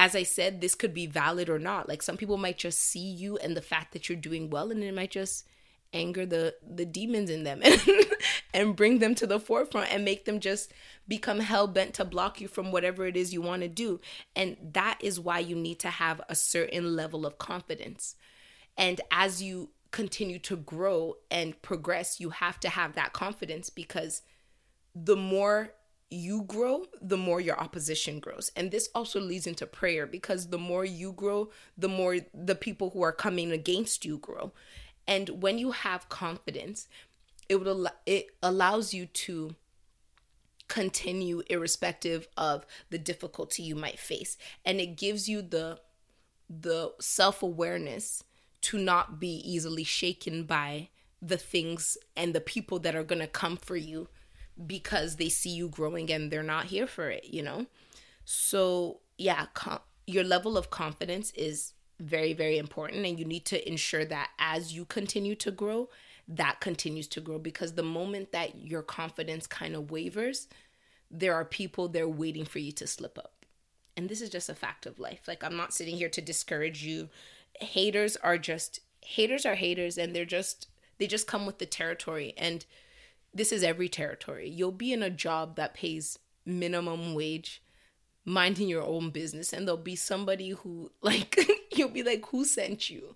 as 0.00 0.16
I 0.16 0.22
said, 0.22 0.62
this 0.62 0.74
could 0.74 0.94
be 0.94 1.04
valid 1.04 1.50
or 1.50 1.58
not. 1.58 1.86
Like 1.86 2.00
some 2.00 2.16
people 2.16 2.38
might 2.38 2.56
just 2.56 2.80
see 2.80 3.06
you 3.06 3.36
and 3.36 3.54
the 3.54 3.60
fact 3.60 3.92
that 3.92 4.08
you're 4.08 4.16
doing 4.16 4.48
well, 4.48 4.70
and 4.70 4.82
it 4.82 4.94
might 4.94 5.10
just 5.10 5.46
anger 5.92 6.24
the 6.24 6.54
the 6.66 6.86
demons 6.86 7.28
in 7.28 7.44
them 7.44 7.60
and, 7.62 7.82
and 8.54 8.76
bring 8.76 9.00
them 9.00 9.14
to 9.14 9.26
the 9.26 9.38
forefront 9.38 9.92
and 9.92 10.02
make 10.02 10.24
them 10.24 10.40
just 10.40 10.72
become 11.06 11.40
hell 11.40 11.66
bent 11.66 11.92
to 11.92 12.04
block 12.06 12.40
you 12.40 12.48
from 12.48 12.72
whatever 12.72 13.06
it 13.06 13.14
is 13.14 13.34
you 13.34 13.42
want 13.42 13.60
to 13.60 13.68
do. 13.68 14.00
And 14.34 14.56
that 14.72 14.96
is 15.02 15.20
why 15.20 15.40
you 15.40 15.54
need 15.54 15.78
to 15.80 15.90
have 15.90 16.22
a 16.30 16.34
certain 16.34 16.96
level 16.96 17.26
of 17.26 17.36
confidence. 17.36 18.16
And 18.78 19.02
as 19.10 19.42
you 19.42 19.68
continue 19.90 20.38
to 20.38 20.56
grow 20.56 21.16
and 21.30 21.60
progress, 21.60 22.18
you 22.18 22.30
have 22.30 22.58
to 22.60 22.70
have 22.70 22.94
that 22.94 23.12
confidence 23.12 23.68
because 23.68 24.22
the 24.94 25.16
more 25.16 25.74
you 26.10 26.42
grow, 26.42 26.86
the 27.00 27.16
more 27.16 27.40
your 27.40 27.58
opposition 27.58 28.18
grows. 28.18 28.50
And 28.56 28.70
this 28.70 28.88
also 28.94 29.20
leads 29.20 29.46
into 29.46 29.66
prayer 29.66 30.06
because 30.06 30.48
the 30.48 30.58
more 30.58 30.84
you 30.84 31.12
grow, 31.12 31.50
the 31.78 31.88
more 31.88 32.18
the 32.34 32.56
people 32.56 32.90
who 32.90 33.02
are 33.02 33.12
coming 33.12 33.52
against 33.52 34.04
you 34.04 34.18
grow. 34.18 34.52
And 35.06 35.42
when 35.42 35.58
you 35.58 35.70
have 35.70 36.08
confidence, 36.08 36.88
it 37.48 37.56
would 37.56 37.88
it 38.06 38.26
allows 38.42 38.94
you 38.94 39.06
to 39.06 39.54
continue 40.68 41.42
irrespective 41.50 42.28
of 42.36 42.64
the 42.90 42.98
difficulty 42.98 43.60
you 43.60 43.74
might 43.74 43.98
face 43.98 44.38
and 44.64 44.80
it 44.80 44.96
gives 44.96 45.28
you 45.28 45.42
the 45.42 45.80
the 46.48 46.92
self-awareness 47.00 48.22
to 48.60 48.78
not 48.78 49.18
be 49.18 49.42
easily 49.44 49.82
shaken 49.82 50.44
by 50.44 50.88
the 51.20 51.36
things 51.36 51.98
and 52.16 52.32
the 52.32 52.40
people 52.40 52.78
that 52.78 52.94
are 52.94 53.02
going 53.02 53.18
to 53.20 53.26
come 53.26 53.56
for 53.56 53.76
you 53.76 54.08
because 54.66 55.16
they 55.16 55.28
see 55.28 55.50
you 55.50 55.68
growing 55.68 56.10
and 56.10 56.30
they're 56.30 56.42
not 56.42 56.66
here 56.66 56.86
for 56.86 57.10
it, 57.10 57.24
you 57.24 57.42
know? 57.42 57.66
So, 58.24 59.00
yeah, 59.18 59.46
com- 59.54 59.80
your 60.06 60.24
level 60.24 60.56
of 60.58 60.70
confidence 60.70 61.30
is 61.32 61.72
very, 61.98 62.32
very 62.32 62.58
important. 62.58 63.06
And 63.06 63.18
you 63.18 63.24
need 63.24 63.44
to 63.46 63.68
ensure 63.68 64.04
that 64.04 64.30
as 64.38 64.72
you 64.72 64.84
continue 64.84 65.34
to 65.36 65.50
grow, 65.50 65.88
that 66.28 66.60
continues 66.60 67.08
to 67.08 67.20
grow 67.20 67.38
because 67.38 67.74
the 67.74 67.82
moment 67.82 68.32
that 68.32 68.64
your 68.64 68.82
confidence 68.82 69.46
kind 69.46 69.74
of 69.74 69.90
wavers, 69.90 70.48
there 71.10 71.34
are 71.34 71.44
people 71.44 71.88
there 71.88 72.08
waiting 72.08 72.44
for 72.44 72.60
you 72.60 72.72
to 72.72 72.86
slip 72.86 73.18
up. 73.18 73.44
And 73.96 74.08
this 74.08 74.20
is 74.20 74.30
just 74.30 74.48
a 74.48 74.54
fact 74.54 74.86
of 74.86 74.98
life. 74.98 75.22
Like, 75.26 75.42
I'm 75.42 75.56
not 75.56 75.74
sitting 75.74 75.96
here 75.96 76.08
to 76.10 76.20
discourage 76.20 76.84
you. 76.84 77.08
Haters 77.60 78.16
are 78.16 78.38
just, 78.38 78.80
haters 79.02 79.44
are 79.44 79.56
haters, 79.56 79.98
and 79.98 80.14
they're 80.14 80.24
just, 80.24 80.68
they 80.98 81.06
just 81.06 81.26
come 81.26 81.46
with 81.46 81.58
the 81.58 81.66
territory. 81.66 82.32
And 82.38 82.64
this 83.34 83.52
is 83.52 83.62
every 83.62 83.88
territory. 83.88 84.48
You'll 84.48 84.72
be 84.72 84.92
in 84.92 85.02
a 85.02 85.10
job 85.10 85.56
that 85.56 85.74
pays 85.74 86.18
minimum 86.44 87.14
wage, 87.14 87.62
minding 88.24 88.68
your 88.68 88.82
own 88.82 89.10
business, 89.10 89.52
and 89.52 89.66
there'll 89.66 89.80
be 89.80 89.96
somebody 89.96 90.50
who, 90.50 90.90
like, 91.02 91.38
you'll 91.74 91.88
be 91.88 92.02
like, 92.02 92.26
who 92.26 92.44
sent 92.44 92.90
you? 92.90 93.14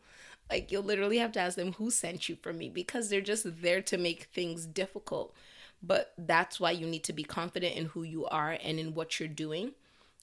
Like, 0.51 0.71
you'll 0.71 0.83
literally 0.83 1.19
have 1.19 1.33
to 1.33 1.41
ask 1.41 1.57
them, 1.57 1.73
who 1.73 1.91
sent 1.91 2.29
you 2.29 2.37
for 2.37 2.53
me? 2.53 2.69
Because 2.69 3.09
they're 3.09 3.21
just 3.21 3.63
there 3.63 3.81
to 3.83 3.97
make 3.97 4.25
things 4.25 4.67
difficult. 4.67 5.35
But 5.83 6.13
that's 6.17 6.61
why 6.61 6.71
you 6.71 6.87
need 6.87 7.05
to 7.05 7.13
be 7.13 7.25
confident 7.25 7.77
in 7.77 7.87
who 7.87 8.03
you 8.03 8.25
are 8.27 8.57
and 8.63 8.79
in 8.79 8.95
what 8.95 9.19
you're 9.19 9.29
doing 9.29 9.73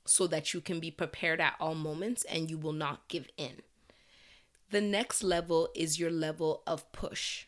so 0.06 0.26
that 0.28 0.54
you 0.54 0.62
can 0.62 0.80
be 0.80 0.90
prepared 0.90 1.40
at 1.40 1.56
all 1.60 1.76
moments 1.76 2.24
and 2.26 2.50
you 2.50 2.58
will 2.58 2.74
not 2.74 3.08
give 3.08 3.28
in. 3.38 3.62
The 4.72 4.82
next 4.82 5.22
level 5.22 5.70
is 5.76 6.00
your 6.00 6.10
level 6.10 6.64
of 6.66 6.92
push. 6.92 7.46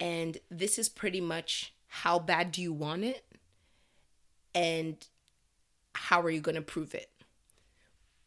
And 0.00 0.38
this 0.50 0.78
is 0.78 0.88
pretty 0.88 1.20
much 1.20 1.72
how 1.86 2.18
bad 2.18 2.52
do 2.52 2.60
you 2.60 2.72
want 2.72 3.04
it? 3.04 3.24
And 4.54 4.96
how 5.94 6.20
are 6.20 6.30
you 6.30 6.40
going 6.40 6.56
to 6.56 6.62
prove 6.62 6.94
it? 6.94 7.10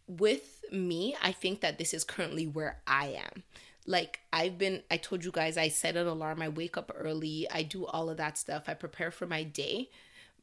With 0.08 0.64
me, 0.72 1.16
I 1.22 1.32
think 1.32 1.62
that 1.62 1.78
this 1.78 1.94
is 1.94 2.04
currently 2.04 2.48
where 2.48 2.82
I 2.88 3.08
am. 3.08 3.44
Like, 3.86 4.20
I've 4.34 4.58
been, 4.58 4.84
I 4.92 4.98
told 4.98 5.24
you 5.24 5.32
guys, 5.32 5.58
I 5.58 5.70
set 5.70 5.96
an 5.96 6.08
alarm, 6.08 6.42
I 6.42 6.50
wake 6.50 6.78
up 6.78 6.92
early, 6.94 7.48
I 7.50 7.64
do 7.64 7.86
all 7.86 8.10
of 8.10 8.18
that 8.18 8.38
stuff, 8.38 8.64
I 8.68 8.74
prepare 8.74 9.12
for 9.12 9.26
my 9.26 9.44
day, 9.44 9.90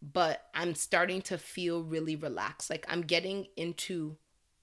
but 0.00 0.46
I'm 0.54 0.74
starting 0.74 1.20
to 1.22 1.37
feel 1.37 1.82
really 1.82 2.16
relaxed. 2.16 2.70
Like, 2.70 2.87
I'm 2.88 3.02
getting 3.02 3.48
into 3.56 4.16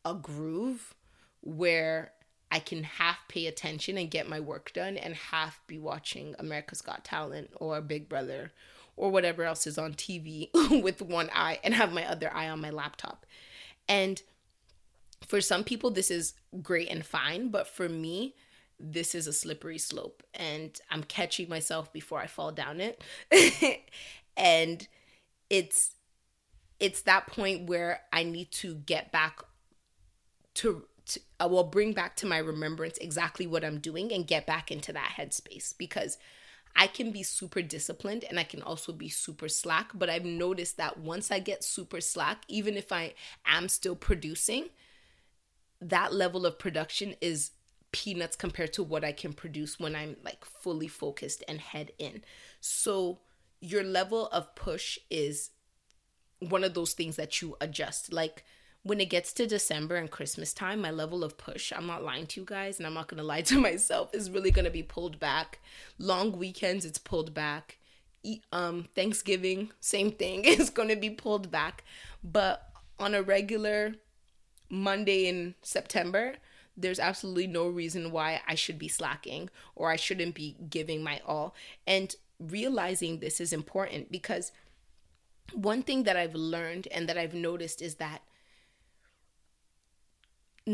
a 0.04 0.16
groove 0.16 0.96
where 1.42 2.14
I 2.52 2.60
can 2.60 2.84
half 2.84 3.18
pay 3.30 3.48
attention 3.48 3.98
and 3.98 4.12
get 4.12 4.28
my 4.28 4.40
work 4.40 4.74
done 4.74 4.98
and 4.98 5.16
half 5.16 5.62
be 5.68 5.80
watching 5.80 6.36
America's 6.38 6.82
Got 6.82 7.06
Talent 7.06 7.50
or 7.56 7.80
Big 7.80 8.10
Brother 8.10 8.52
or 8.98 9.10
whatever 9.10 9.44
else 9.44 9.66
is 9.66 9.78
on 9.78 9.94
TV 9.94 10.50
with 10.84 11.02
one 11.02 11.30
eye 11.34 11.60
and 11.64 11.74
have 11.74 11.94
my 11.94 12.06
other 12.06 12.32
eye 12.34 12.50
on 12.50 12.60
my 12.60 12.70
laptop. 12.70 13.26
And 13.88 14.22
for 15.26 15.40
some 15.40 15.64
people, 15.64 15.92
this 15.92 16.12
is 16.12 16.34
great 16.62 16.90
and 16.90 17.06
fine, 17.06 17.50
but 17.50 17.68
for 17.68 17.88
me, 17.88 18.36
this 18.78 19.16
is 19.16 19.28
a 19.28 19.34
slippery 19.34 19.78
slope 19.78 20.24
and 20.34 20.78
I'm 20.90 21.04
catching 21.04 21.48
myself 21.48 21.94
before 21.94 22.20
I 22.20 22.28
fall 22.28 22.52
down 22.52 22.82
it. 22.82 23.02
and 24.38 24.88
it's 25.50 25.92
it's 26.80 27.04
that 27.04 27.28
point 27.28 27.70
where 27.70 28.02
I 28.12 28.24
need 28.24 28.52
to 28.54 28.74
get 28.74 29.12
back 29.12 29.44
to 30.56 30.86
I 31.40 31.46
uh, 31.46 31.48
will 31.48 31.64
bring 31.64 31.94
back 31.94 32.16
to 32.18 32.26
my 32.26 32.38
remembrance 32.38 32.98
exactly 33.00 33.48
what 33.48 33.64
I'm 33.64 33.80
doing 33.80 34.12
and 34.12 34.28
get 34.28 34.46
back 34.46 34.72
into 34.72 34.94
that 34.94 35.14
headspace 35.18 35.78
because 35.78 36.18
I 36.76 36.88
can 36.88 37.12
be 37.12 37.24
super 37.24 37.62
disciplined 37.62 38.24
and 38.24 38.40
I 38.40 38.44
can 38.44 38.62
also 38.62 38.94
be 38.94 39.10
super 39.10 39.50
slack. 39.50 39.92
But 39.94 40.10
I've 40.10 40.26
noticed 40.26 40.78
that 40.78 41.00
once 41.00 41.32
I 41.32 41.40
get 41.40 41.64
super 41.64 42.02
slack, 42.02 42.44
even 42.48 42.78
if 42.78 42.92
I 42.92 43.14
am 43.46 43.70
still 43.70 43.96
producing, 43.96 44.70
that 45.82 46.14
level 46.14 46.46
of 46.46 46.60
production 46.60 47.16
is 47.22 47.52
peanuts 47.92 48.36
compared 48.36 48.72
to 48.74 48.84
what 48.84 49.04
I 49.04 49.12
can 49.12 49.34
produce 49.34 49.80
when 49.80 49.96
I'm 49.96 50.16
like 50.24 50.46
fully 50.46 50.88
focused 50.88 51.44
and 51.48 51.60
head 51.60 51.92
in. 52.00 52.24
So 52.62 53.20
your 53.60 53.84
level 53.84 54.28
of 54.28 54.56
push 54.56 54.98
is 55.10 55.50
one 56.40 56.64
of 56.64 56.74
those 56.74 56.94
things 56.94 57.16
that 57.18 57.42
you 57.42 57.56
adjust. 57.62 58.12
Like, 58.12 58.44
when 58.84 59.00
it 59.00 59.10
gets 59.10 59.32
to 59.34 59.46
December 59.46 59.96
and 59.96 60.10
Christmas 60.10 60.54
time, 60.54 60.82
my 60.82 60.92
level 60.92 61.24
of 61.24 61.38
push, 61.38 61.72
I'm 61.76 61.86
not 61.86 62.04
lying 62.04 62.26
to 62.28 62.40
you 62.40 62.46
guys, 62.46 62.80
and 62.80 62.88
I'm 62.88 62.94
not 62.94 63.08
gonna 63.08 63.24
lie 63.34 63.42
to 63.44 63.60
myself, 63.60 64.14
is 64.14 64.32
really 64.32 64.52
gonna 64.52 64.72
be 64.72 64.84
pulled 64.84 65.20
back. 65.20 65.60
Long 66.00 66.38
weekends, 66.38 66.86
it's 66.86 66.98
pulled 66.98 67.34
back. 67.34 67.78
Um, 68.52 68.88
Thanksgiving, 68.96 69.72
same 69.80 70.12
thing, 70.12 70.46
is 70.46 70.70
gonna 70.70 70.96
be 70.96 71.10
pulled 71.10 71.52
back. 71.52 71.84
But 72.24 72.70
on 73.00 73.14
a 73.14 73.22
regular 73.22 73.96
Monday 74.70 75.28
in 75.28 75.56
September, 75.62 76.36
there's 76.78 77.00
absolutely 77.00 77.48
no 77.48 77.68
reason 77.68 78.12
why 78.12 78.42
I 78.48 78.56
should 78.56 78.80
be 78.80 78.88
slacking 78.88 79.50
or 79.76 79.92
I 79.92 79.96
shouldn't 79.96 80.36
be 80.36 80.56
giving 80.70 81.04
my 81.04 81.22
all. 81.26 81.54
And 81.86 82.16
realizing 82.40 83.20
this 83.20 83.40
is 83.40 83.54
important 83.54 84.12
because 84.12 84.52
one 85.54 85.84
thing 85.84 86.04
that 86.04 86.16
I've 86.16 86.34
learned 86.34 86.88
and 86.92 87.08
that 87.10 87.18
I've 87.18 87.34
noticed 87.34 87.82
is 87.82 87.96
that 87.96 88.22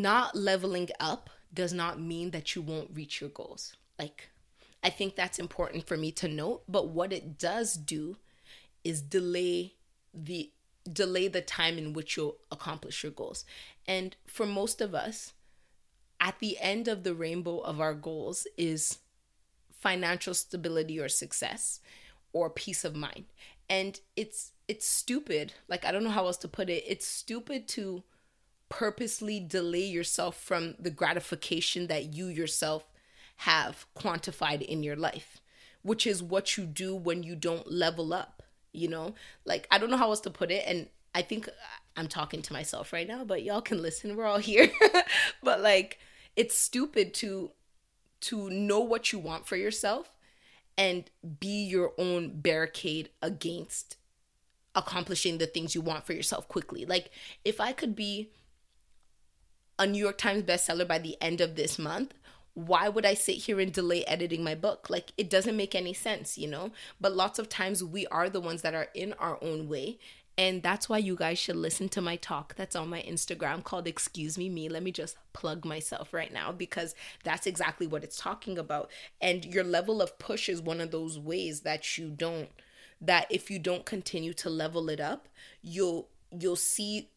not 0.02 0.36
leveling 0.36 0.90
up 1.00 1.30
does 1.54 1.74
not 1.74 2.00
mean 2.00 2.32
that 2.32 2.56
you 2.56 2.62
won't 2.62 2.92
reach 2.94 3.22
your 3.22 3.30
goals. 3.30 3.76
Like, 3.98 4.30
I 4.84 4.90
think 4.90 5.16
that's 5.16 5.40
important 5.40 5.88
for 5.88 5.98
me 5.98 6.12
to 6.14 6.28
note. 6.28 6.64
But 6.68 6.90
what 6.90 7.12
it 7.12 7.38
does 7.38 7.74
do 7.74 8.18
is 8.84 9.02
delay 9.02 9.74
the 10.14 10.52
delay 10.92 11.28
the 11.28 11.42
time 11.42 11.78
in 11.78 11.92
which 11.94 12.16
you'll 12.16 12.38
accomplish 12.52 13.04
your 13.04 13.12
goals. 13.12 13.44
And 13.86 14.16
for 14.26 14.46
most 14.46 14.80
of 14.80 14.96
us, 14.96 15.34
at 16.20 16.40
the 16.40 16.58
end 16.60 16.88
of 16.88 17.04
the 17.04 17.14
rainbow 17.14 17.60
of 17.60 17.82
our 17.82 17.94
goals 17.94 18.48
is 18.58 19.00
financial 19.70 20.34
stability 20.34 21.00
or 21.00 21.10
success 21.10 21.80
or 22.34 22.50
peace 22.50 22.84
of 22.84 22.96
mind. 22.96 23.26
And 23.70 24.00
it's 24.16 24.52
it's 24.68 24.88
stupid. 24.88 25.54
Like 25.68 25.86
I 25.86 25.92
don't 25.92 26.04
know 26.04 26.10
how 26.10 26.26
else 26.26 26.38
to 26.38 26.48
put 26.48 26.70
it. 26.70 26.84
It's 26.88 27.06
stupid 27.06 27.68
to 27.70 28.04
purposely 28.70 29.40
delay 29.40 29.86
yourself 29.86 30.40
from 30.40 30.76
the 30.80 30.90
gratification 30.90 31.88
that 31.88 32.14
you 32.14 32.28
yourself 32.28 32.86
have 33.38 33.86
quantified 33.96 34.62
in 34.62 34.84
your 34.84 34.96
life, 34.96 35.40
which 35.84 36.08
is 36.08 36.24
what 36.24 36.58
you 36.58 36.66
do 36.66 36.96
when 36.96 37.24
you 37.24 37.36
don't 37.36 37.72
level 37.72 38.14
up, 38.14 38.44
you 38.72 38.88
know? 38.88 39.14
Like, 39.46 39.68
I 39.72 39.78
don't 39.78 39.90
know 39.90 39.98
how 39.98 40.10
else 40.10 40.22
to 40.22 40.30
put 40.30 40.52
it. 40.52 40.64
And 40.68 40.88
I 41.14 41.22
think 41.22 41.50
I'm 41.96 42.08
talking 42.08 42.42
to 42.42 42.54
myself 42.54 42.92
right 42.92 43.08
now, 43.08 43.24
but 43.24 43.44
y'all 43.44 43.62
can 43.62 43.82
listen. 43.82 44.16
We're 44.16 44.26
all 44.26 44.40
here. 44.40 44.70
but 45.44 45.62
like, 45.62 46.00
it's 46.36 46.58
stupid 46.58 47.14
to 47.16 47.52
to 48.20 48.50
know 48.50 48.80
what 48.80 49.14
you 49.14 49.20
want 49.20 49.48
for 49.48 49.56
yourself 49.56 50.12
and 50.76 51.10
be 51.40 51.64
your 51.64 51.94
own 51.98 52.40
barricade 52.40 53.10
against 53.22 53.98
accomplishing 54.76 55.40
the 55.40 55.48
things 55.48 55.76
you 55.76 55.82
want 55.82 56.06
for 56.06 56.14
yourself 56.14 56.48
quickly. 56.48 56.86
Like 56.86 57.12
if 57.44 57.60
I 57.60 57.74
could 57.74 57.96
be 57.96 58.32
a 59.80 59.88
New 59.88 60.00
York 60.00 60.18
Times 60.18 60.44
bestseller 60.44 60.88
by 60.88 61.00
the 61.00 61.18
end 61.22 61.42
of 61.42 61.56
this 61.56 61.78
month, 61.78 62.13
why 62.54 62.90
would 62.90 63.06
I 63.06 63.13
sit 63.13 63.38
here 63.38 63.60
and 63.60 63.72
delay 63.72 64.04
editing 64.06 64.44
my 64.44 64.56
book? 64.56 64.90
Like, 64.90 65.13
it 65.18 65.30
doesn't 65.30 65.56
make 65.56 65.76
any 65.76 65.94
sense, 65.94 66.38
you 66.38 66.48
know? 66.48 66.72
But 67.00 67.16
lots 67.16 67.38
of 67.38 67.50
times 67.50 67.84
we 67.84 68.08
are 68.08 68.30
the 68.30 68.42
ones 68.42 68.63
that 68.63 68.74
are 68.74 68.88
in 68.96 69.13
our 69.13 69.38
own 69.44 69.70
way. 69.70 70.00
And 70.40 70.62
that's 70.62 70.88
why 70.88 71.00
you 71.00 71.16
guys 71.16 71.40
should 71.40 71.56
listen 71.56 71.90
to 71.90 72.02
my 72.02 72.16
talk 72.16 72.56
that's 72.56 72.76
on 72.76 72.90
my 72.90 73.02
Instagram 73.02 73.63
called 73.63 73.88
Excuse 73.88 74.38
Me 74.38 74.50
Me. 74.50 74.70
Let 74.70 74.84
me 74.84 74.92
just 74.92 75.18
plug 75.34 75.66
myself 75.66 76.13
right 76.13 76.32
now 76.32 76.52
because 76.52 76.94
that's 77.24 77.48
exactly 77.48 77.88
what 77.88 78.04
it's 78.04 78.20
talking 78.20 78.58
about. 78.58 78.92
And 79.20 79.46
your 79.46 79.63
level 79.63 80.00
of 80.02 80.20
push 80.20 80.48
is 80.48 80.62
one 80.62 80.80
of 80.80 80.92
those 80.92 81.18
ways 81.18 81.62
that 81.62 81.98
you 81.98 82.10
don't 82.10 82.50
that 83.00 83.28
if 83.30 83.52
you 83.52 83.60
don't 83.60 83.86
continue 83.86 84.34
to 84.34 84.50
level 84.50 84.90
it 84.90 85.00
up, 85.00 85.28
you'll 85.62 86.08
you'll 86.32 86.56
see 86.56 87.10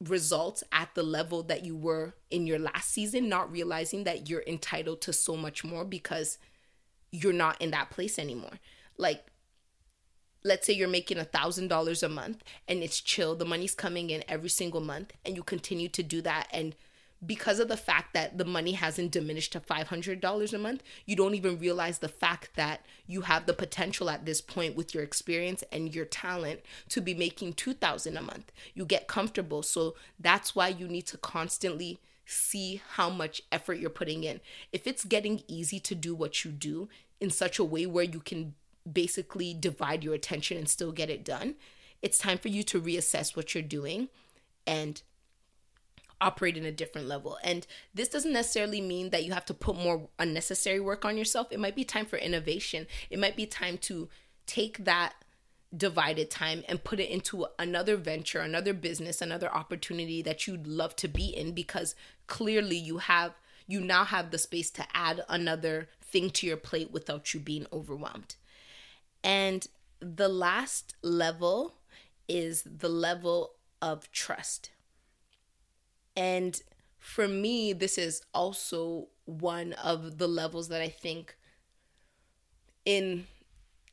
results 0.00 0.62
at 0.72 0.94
the 0.94 1.02
level 1.02 1.42
that 1.44 1.64
you 1.64 1.76
were 1.76 2.14
in 2.30 2.46
your 2.46 2.58
last 2.58 2.90
season, 2.90 3.28
not 3.28 3.50
realizing 3.50 4.04
that 4.04 4.28
you're 4.28 4.44
entitled 4.46 5.00
to 5.02 5.12
so 5.12 5.36
much 5.36 5.64
more 5.64 5.84
because 5.84 6.38
you're 7.10 7.32
not 7.32 7.60
in 7.60 7.70
that 7.70 7.90
place 7.90 8.18
anymore. 8.18 8.58
Like, 8.98 9.24
let's 10.44 10.66
say 10.66 10.74
you're 10.74 10.88
making 10.88 11.18
a 11.18 11.24
thousand 11.24 11.68
dollars 11.68 12.02
a 12.02 12.08
month 12.08 12.42
and 12.68 12.82
it's 12.82 13.00
chill, 13.00 13.34
the 13.34 13.44
money's 13.44 13.74
coming 13.74 14.10
in 14.10 14.22
every 14.28 14.50
single 14.50 14.80
month, 14.80 15.12
and 15.24 15.34
you 15.34 15.42
continue 15.42 15.88
to 15.88 16.02
do 16.02 16.20
that 16.22 16.48
and 16.52 16.76
because 17.24 17.60
of 17.60 17.68
the 17.68 17.76
fact 17.76 18.12
that 18.12 18.36
the 18.36 18.44
money 18.44 18.72
hasn't 18.72 19.10
diminished 19.10 19.52
to 19.52 19.60
$500 19.60 20.52
a 20.52 20.58
month, 20.58 20.82
you 21.06 21.16
don't 21.16 21.34
even 21.34 21.58
realize 21.58 21.98
the 21.98 22.08
fact 22.08 22.50
that 22.56 22.84
you 23.06 23.22
have 23.22 23.46
the 23.46 23.54
potential 23.54 24.10
at 24.10 24.26
this 24.26 24.40
point 24.40 24.76
with 24.76 24.94
your 24.94 25.02
experience 25.02 25.64
and 25.72 25.94
your 25.94 26.04
talent 26.04 26.60
to 26.90 27.00
be 27.00 27.14
making 27.14 27.54
2000 27.54 28.16
a 28.16 28.22
month. 28.22 28.52
You 28.74 28.84
get 28.84 29.08
comfortable. 29.08 29.62
So 29.62 29.94
that's 30.20 30.54
why 30.54 30.68
you 30.68 30.88
need 30.88 31.06
to 31.06 31.18
constantly 31.18 32.00
see 32.26 32.82
how 32.94 33.08
much 33.08 33.40
effort 33.50 33.74
you're 33.74 33.88
putting 33.88 34.24
in. 34.24 34.40
If 34.72 34.86
it's 34.86 35.04
getting 35.04 35.42
easy 35.48 35.80
to 35.80 35.94
do 35.94 36.14
what 36.14 36.44
you 36.44 36.50
do 36.50 36.88
in 37.20 37.30
such 37.30 37.58
a 37.58 37.64
way 37.64 37.86
where 37.86 38.04
you 38.04 38.20
can 38.20 38.54
basically 38.90 39.54
divide 39.54 40.04
your 40.04 40.14
attention 40.14 40.58
and 40.58 40.68
still 40.68 40.92
get 40.92 41.08
it 41.08 41.24
done, 41.24 41.54
it's 42.02 42.18
time 42.18 42.38
for 42.38 42.48
you 42.48 42.62
to 42.64 42.80
reassess 42.80 43.34
what 43.34 43.54
you're 43.54 43.62
doing 43.62 44.08
and 44.66 45.02
operate 46.20 46.56
in 46.56 46.64
a 46.64 46.72
different 46.72 47.08
level. 47.08 47.38
And 47.42 47.66
this 47.94 48.08
doesn't 48.08 48.32
necessarily 48.32 48.80
mean 48.80 49.10
that 49.10 49.24
you 49.24 49.32
have 49.32 49.44
to 49.46 49.54
put 49.54 49.76
more 49.76 50.08
unnecessary 50.18 50.80
work 50.80 51.04
on 51.04 51.18
yourself. 51.18 51.48
It 51.50 51.60
might 51.60 51.76
be 51.76 51.84
time 51.84 52.06
for 52.06 52.16
innovation. 52.16 52.86
It 53.10 53.18
might 53.18 53.36
be 53.36 53.46
time 53.46 53.78
to 53.78 54.08
take 54.46 54.84
that 54.84 55.14
divided 55.76 56.30
time 56.30 56.62
and 56.68 56.84
put 56.84 57.00
it 57.00 57.10
into 57.10 57.46
another 57.58 57.96
venture, 57.96 58.40
another 58.40 58.72
business, 58.72 59.20
another 59.20 59.52
opportunity 59.52 60.22
that 60.22 60.46
you'd 60.46 60.66
love 60.66 60.96
to 60.96 61.08
be 61.08 61.26
in 61.26 61.52
because 61.52 61.94
clearly 62.26 62.76
you 62.76 62.98
have 62.98 63.32
you 63.66 63.80
now 63.80 64.04
have 64.04 64.30
the 64.30 64.38
space 64.38 64.70
to 64.70 64.86
add 64.94 65.24
another 65.28 65.88
thing 66.00 66.30
to 66.30 66.46
your 66.46 66.56
plate 66.56 66.92
without 66.92 67.34
you 67.34 67.40
being 67.40 67.66
overwhelmed. 67.72 68.36
And 69.24 69.66
the 69.98 70.28
last 70.28 70.94
level 71.02 71.74
is 72.28 72.62
the 72.62 72.88
level 72.88 73.54
of 73.82 74.10
trust. 74.12 74.70
And 76.16 76.60
for 76.98 77.28
me, 77.28 77.72
this 77.72 77.98
is 77.98 78.22
also 78.34 79.08
one 79.26 79.74
of 79.74 80.18
the 80.18 80.28
levels 80.28 80.68
that 80.68 80.80
I 80.80 80.88
think 80.88 81.36
in 82.84 83.26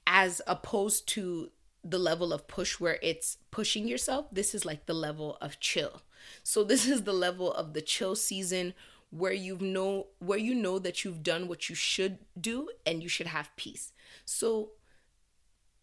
as 0.06 0.42
opposed 0.48 1.08
to 1.10 1.50
the 1.84 2.00
level 2.00 2.32
of 2.32 2.48
push 2.48 2.80
where 2.80 3.00
it's 3.02 3.38
pushing 3.52 3.88
yourself, 3.88 4.28
this 4.32 4.56
is 4.56 4.66
like 4.66 4.86
the 4.86 4.94
level 4.94 5.38
of 5.42 5.60
chill. 5.60 6.02
So 6.44 6.64
this 6.64 6.88
is 6.88 7.04
the 7.04 7.14
level 7.14 7.52
of 7.54 7.74
the 7.74 7.82
chill 7.82 8.16
season 8.16 8.74
where 9.10 9.34
you 9.34 9.58
know 9.60 10.08
where 10.20 10.40
you 10.40 10.56
know 10.56 10.80
that 10.80 11.04
you've 11.04 11.22
done 11.22 11.48
what 11.48 11.70
you 11.70 11.76
should 11.76 12.18
do 12.40 12.70
and 12.86 13.04
you 13.04 13.10
should 13.10 13.28
have 13.28 13.56
peace. 13.56 13.92
So 14.26 14.72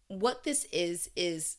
what 0.07 0.43
this 0.43 0.65
is 0.73 1.09
is 1.15 1.57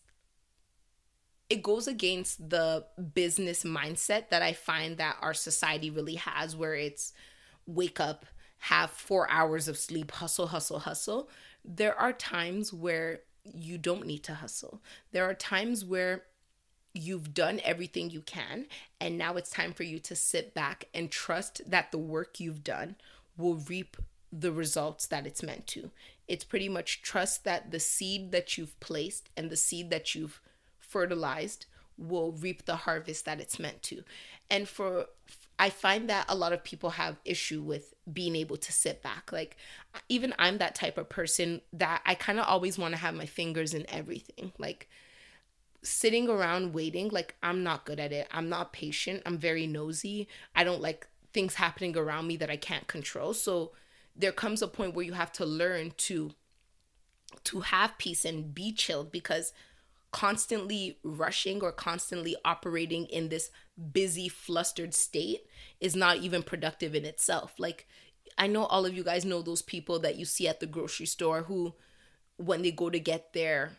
it 1.53 1.62
goes 1.62 1.87
against 1.87 2.49
the 2.49 2.87
business 3.12 3.62
mindset 3.62 4.31
that 4.31 4.41
I 4.41 4.55
find 4.55 4.97
that 4.97 5.19
our 5.21 5.35
society 5.35 5.91
really 5.91 6.15
has, 6.15 6.57
where 6.57 6.75
it's 6.75 7.12
wake 7.67 8.01
up, 8.01 8.25
have 8.57 8.91
four 8.91 9.29
hours 9.29 9.69
of 9.69 9.77
sleep, 9.77 10.12
hustle, 10.12 10.47
hustle, 10.47 10.79
hustle. 10.79 11.29
There 11.62 11.95
are 11.95 12.15
times 12.15 12.73
where 12.73 13.21
you 13.45 13.77
don't 13.77 14.07
need 14.07 14.23
to 14.25 14.35
hustle. 14.35 14.81
There 15.11 15.29
are 15.29 15.35
times 15.35 15.85
where 15.85 16.23
you've 16.95 17.35
done 17.35 17.61
everything 17.65 18.09
you 18.09 18.23
can, 18.23 18.65
and 18.99 19.19
now 19.19 19.35
it's 19.35 19.51
time 19.51 19.75
for 19.75 19.83
you 19.83 19.99
to 19.99 20.17
sit 20.17 20.55
back 20.55 20.87
and 20.95 21.11
trust 21.11 21.61
that 21.71 21.93
the 21.93 21.99
work 21.99 22.41
you've 22.41 22.65
done 22.65 22.97
will 23.37 23.57
reap 23.57 23.99
the 24.33 24.53
results 24.53 25.07
that 25.09 25.27
it's 25.27 25.43
meant 25.43 25.67
to. 25.67 25.91
It's 26.27 26.45
pretty 26.45 26.71
much 26.71 27.03
trust 27.03 27.45
that 27.45 27.73
the 27.73 27.81
seed 27.81 28.33
that 28.33 28.57
you've 28.57 28.81
placed 28.81 29.29
and 29.37 29.51
the 29.51 29.57
seed 29.57 29.91
that 29.91 30.15
you've 30.15 30.41
fertilized 30.92 31.66
will 31.98 32.33
reap 32.33 32.64
the 32.64 32.76
harvest 32.76 33.24
that 33.24 33.40
it's 33.40 33.59
meant 33.59 33.83
to. 33.83 34.02
And 34.50 34.68
for 34.68 35.07
I 35.59 35.70
find 35.70 36.09
that 36.11 36.26
a 36.28 36.35
lot 36.35 36.52
of 36.52 36.64
people 36.64 36.90
have 36.90 37.20
issue 37.24 37.62
with 37.62 37.94
being 38.12 38.35
able 38.35 38.57
to 38.57 38.72
sit 38.72 39.02
back. 39.02 39.31
Like 39.33 39.57
even 40.09 40.35
I'm 40.38 40.59
that 40.59 40.74
type 40.74 40.98
of 40.98 41.09
person 41.09 41.61
that 41.72 42.02
I 42.05 42.14
kind 42.14 42.38
of 42.38 42.46
always 42.46 42.78
want 42.78 42.94
to 42.94 43.00
have 43.00 43.14
my 43.14 43.26
fingers 43.26 43.72
in 43.74 43.88
everything. 43.88 44.52
Like 44.59 44.88
sitting 45.83 46.28
around 46.28 46.74
waiting, 46.74 47.09
like 47.11 47.37
I'm 47.42 47.62
not 47.62 47.85
good 47.85 48.00
at 48.00 48.12
it. 48.12 48.28
I'm 48.31 48.48
not 48.48 48.72
patient. 48.72 49.22
I'm 49.24 49.38
very 49.38 49.66
nosy. 49.66 50.28
I 50.55 50.64
don't 50.64 50.83
like 50.83 51.07
things 51.33 51.55
happening 51.55 51.96
around 51.96 52.26
me 52.26 52.37
that 52.37 52.50
I 52.50 52.57
can't 52.57 52.87
control. 52.87 53.35
So 53.35 53.72
there 54.16 54.33
comes 54.33 54.62
a 54.62 54.68
point 54.68 54.94
where 54.94 55.05
you 55.05 55.12
have 55.12 55.33
to 55.33 55.46
learn 55.46 55.92
to 55.96 56.33
to 57.44 57.61
have 57.61 57.96
peace 57.98 58.24
and 58.24 58.55
be 58.55 58.72
chilled 58.72 59.11
because 59.11 59.52
constantly 60.12 60.98
rushing 61.03 61.62
or 61.62 61.72
constantly 61.72 62.37
operating 62.44 63.07
in 63.07 63.29
this 63.29 63.51
busy, 63.92 64.29
flustered 64.29 64.94
state 64.94 65.40
is 65.81 65.96
not 65.96 66.18
even 66.18 66.42
productive 66.42 66.94
in 66.94 67.05
itself. 67.05 67.55
Like, 67.59 67.88
I 68.38 68.46
know 68.46 68.64
all 68.64 68.87
of 68.87 68.94
you 68.94 69.03
guys 69.03 69.25
know 69.25 69.42
those 69.42 69.62
people 69.62 69.98
that 70.01 70.16
you 70.16 70.25
see 70.25 70.46
at 70.46 70.61
the 70.61 70.66
grocery 70.66 71.07
store 71.07 71.42
who, 71.42 71.75
when 72.37 72.62
they 72.62 72.70
go 72.70 72.90
to 72.90 73.01
get 73.01 73.33
their 73.33 73.79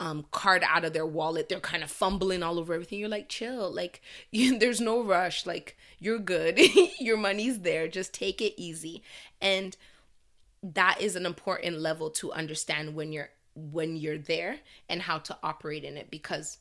um, 0.00 0.26
card 0.32 0.64
out 0.66 0.84
of 0.84 0.92
their 0.92 1.06
wallet, 1.06 1.48
they're 1.48 1.60
kind 1.60 1.82
of 1.82 1.90
fumbling 1.90 2.42
all 2.42 2.58
over 2.58 2.74
everything. 2.74 2.98
You're 2.98 3.08
like, 3.08 3.28
chill. 3.28 3.72
Like, 3.72 4.02
you, 4.32 4.58
there's 4.58 4.80
no 4.80 5.02
rush. 5.02 5.46
Like, 5.46 5.76
you're 5.98 6.18
good. 6.18 6.58
Your 6.98 7.16
money's 7.16 7.60
there. 7.60 7.86
Just 7.86 8.12
take 8.12 8.40
it 8.40 8.60
easy. 8.60 9.02
And 9.40 9.76
that 10.62 11.00
is 11.00 11.16
an 11.16 11.24
important 11.24 11.78
level 11.78 12.10
to 12.10 12.32
understand 12.32 12.94
when 12.94 13.12
you're 13.12 13.30
when 13.72 13.96
you're 13.96 14.18
there 14.18 14.58
and 14.88 15.02
how 15.02 15.18
to 15.18 15.36
operate 15.42 15.84
in 15.84 15.96
it 15.96 16.10
because 16.10 16.58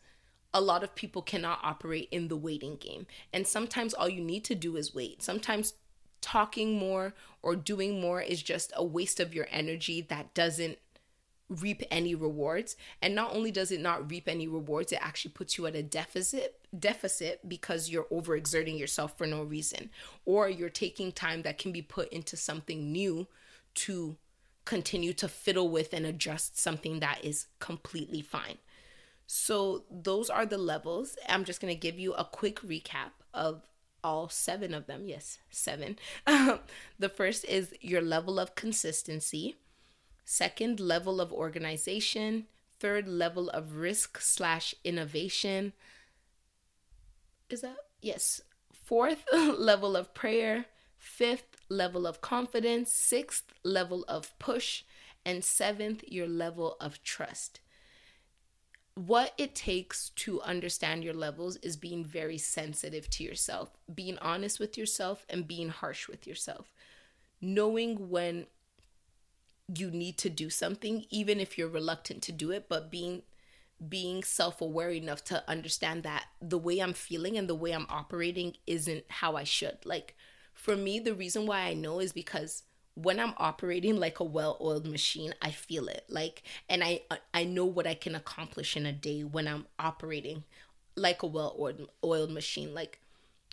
a 0.54 0.62
lot 0.62 0.84
of 0.84 0.96
people 0.96 1.22
cannot 1.22 1.60
operate 1.64 2.10
in 2.12 2.28
the 2.28 2.36
waiting 2.36 2.76
game. 2.76 3.06
And 3.32 3.46
sometimes 3.46 3.94
all 3.94 4.10
you 4.10 4.22
need 4.22 4.44
to 4.46 4.56
do 4.56 4.76
is 4.78 4.96
wait. 4.96 5.22
Sometimes 5.22 5.74
talking 6.22 6.78
more 6.78 7.14
or 7.42 7.56
doing 7.56 8.02
more 8.02 8.22
is 8.22 8.42
just 8.42 8.74
a 8.76 8.84
waste 8.84 9.20
of 9.20 9.34
your 9.34 9.48
energy 9.52 10.02
that 10.02 10.34
doesn't 10.34 10.78
reap 11.50 11.82
any 11.90 12.14
rewards 12.14 12.76
and 13.02 13.16
not 13.16 13.34
only 13.34 13.50
does 13.50 13.72
it 13.72 13.80
not 13.80 14.10
reap 14.12 14.28
any 14.28 14.48
rewards 14.48 14.92
it 14.92 15.00
actually 15.02 15.32
puts 15.32 15.58
you 15.58 15.66
at 15.66 15.76
a 15.76 15.82
deficit 15.82 16.60
deficit 16.78 17.40
because 17.50 17.90
you're 17.90 18.04
overexerting 18.06 18.78
yourself 18.78 19.18
for 19.18 19.26
no 19.26 19.42
reason 19.42 19.90
or 20.26 20.48
you're 20.48 20.70
taking 20.70 21.12
time 21.12 21.42
that 21.42 21.58
can 21.58 21.72
be 21.72 21.82
put 21.82 22.08
into 22.10 22.38
something 22.38 22.92
new 22.92 23.26
to 23.74 24.16
continue 24.70 25.14
to 25.14 25.28
fiddle 25.28 25.68
with 25.68 25.94
and 25.94 26.06
adjust 26.06 26.60
something 26.60 27.00
that 27.00 27.26
is 27.26 27.48
completely 27.58 28.22
fine. 28.22 28.60
So, 29.26 29.86
those 29.90 30.30
are 30.30 30.46
the 30.46 30.60
levels. 30.60 31.18
I'm 31.28 31.44
just 31.44 31.60
going 31.60 31.74
to 31.74 31.80
give 31.80 31.98
you 31.98 32.14
a 32.14 32.24
quick 32.24 32.62
recap 32.62 33.14
of 33.34 33.64
all 34.04 34.30
seven 34.30 34.76
of 34.76 34.86
them. 34.86 35.08
Yes, 35.08 35.40
seven. 35.50 35.98
the 36.28 37.10
first 37.10 37.46
is 37.46 37.74
your 37.82 38.02
level 38.02 38.40
of 38.40 38.54
consistency, 38.54 39.58
second, 40.24 40.80
level 40.80 41.20
of 41.20 41.34
organization, 41.34 42.46
third, 42.80 43.08
level 43.08 43.50
of 43.50 43.78
risk 43.78 44.22
slash 44.22 44.76
innovation. 44.84 45.74
Is 47.50 47.62
that? 47.62 47.78
Yes. 48.04 48.42
Fourth, 48.72 49.26
level 49.34 49.96
of 49.96 50.14
prayer, 50.14 50.66
fifth 50.96 51.49
level 51.70 52.08
of 52.08 52.22
confidence, 52.22 52.92
sixth 52.92 53.54
level 53.64 54.04
of 54.08 54.38
push, 54.40 54.84
and 55.26 55.44
seventh, 55.44 56.04
your 56.08 56.28
level 56.28 56.76
of 56.80 57.02
trust. 57.04 57.62
What 58.96 59.34
it 59.38 59.56
takes 59.56 60.10
to 60.10 60.42
understand 60.42 61.04
your 61.04 61.14
levels 61.14 61.56
is 61.58 61.78
being 61.78 62.04
very 62.04 62.38
sensitive 62.38 63.10
to 63.12 63.24
yourself, 63.24 63.70
being 63.94 64.18
honest 64.18 64.60
with 64.60 64.78
yourself, 64.78 65.26
and 65.30 65.48
being 65.48 65.70
harsh 65.70 66.10
with 66.10 66.28
yourself. 66.28 66.74
Knowing 67.40 68.10
when 68.10 68.48
you 69.74 69.92
need 69.92 70.18
to 70.18 70.30
do 70.30 70.50
something, 70.50 71.06
even 71.10 71.40
if 71.40 71.58
you're 71.58 71.70
reluctant 71.70 72.24
to 72.24 72.32
do 72.32 72.52
it, 72.52 72.68
but 72.68 72.92
being 72.92 73.22
being 73.88 74.24
self-aware 74.24 74.90
enough 74.90 75.24
to 75.24 75.42
understand 75.50 76.04
that 76.04 76.26
the 76.42 76.58
way 76.58 76.80
I'm 76.80 76.92
feeling 76.92 77.38
and 77.38 77.48
the 77.48 77.56
way 77.56 77.72
I'm 77.72 77.88
operating 77.90 78.58
isn't 78.68 79.06
how 79.08 79.38
I 79.38 79.46
should. 79.46 79.78
Like 79.86 80.18
for 80.60 80.76
me, 80.76 81.00
the 81.00 81.14
reason 81.14 81.46
why 81.46 81.62
I 81.62 81.74
know 81.74 82.00
is 82.00 82.12
because 82.12 82.64
when 82.94 83.18
I'm 83.18 83.34
operating 83.38 83.96
like 83.96 84.20
a 84.20 84.26
well-oiled 84.26 84.86
machine, 84.86 85.34
I 85.42 85.52
feel 85.52 85.88
it. 85.88 86.04
Like 86.10 86.44
and 86.68 86.84
I 86.84 87.02
I 87.34 87.46
know 87.46 87.66
what 87.66 87.88
I 87.88 87.94
can 87.94 88.14
accomplish 88.14 88.76
in 88.76 88.86
a 88.86 88.92
day 88.92 89.24
when 89.24 89.48
I'm 89.48 89.68
operating 89.80 90.44
like 90.96 91.24
a 91.24 91.28
well-oiled 91.28 91.90
oiled 92.04 92.32
machine. 92.32 92.74
Like 92.74 93.00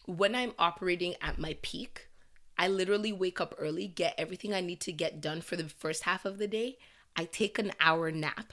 when 0.07 0.35
I'm 0.35 0.53
operating 0.59 1.15
at 1.23 1.39
my 1.39 1.57
peak, 1.63 2.09
I 2.59 2.67
literally 2.67 3.13
wake 3.13 3.41
up 3.41 3.55
early, 3.57 3.87
get 3.87 4.15
everything 4.19 4.53
I 4.53 4.61
need 4.61 4.81
to 4.81 4.93
get 4.93 5.21
done 5.21 5.43
for 5.43 5.55
the 5.55 5.69
first 5.69 6.03
half 6.03 6.25
of 6.25 6.39
the 6.39 6.49
day. 6.49 6.77
I 7.15 7.25
take 7.25 7.61
an 7.61 7.71
hour 7.79 8.11
nap 8.11 8.53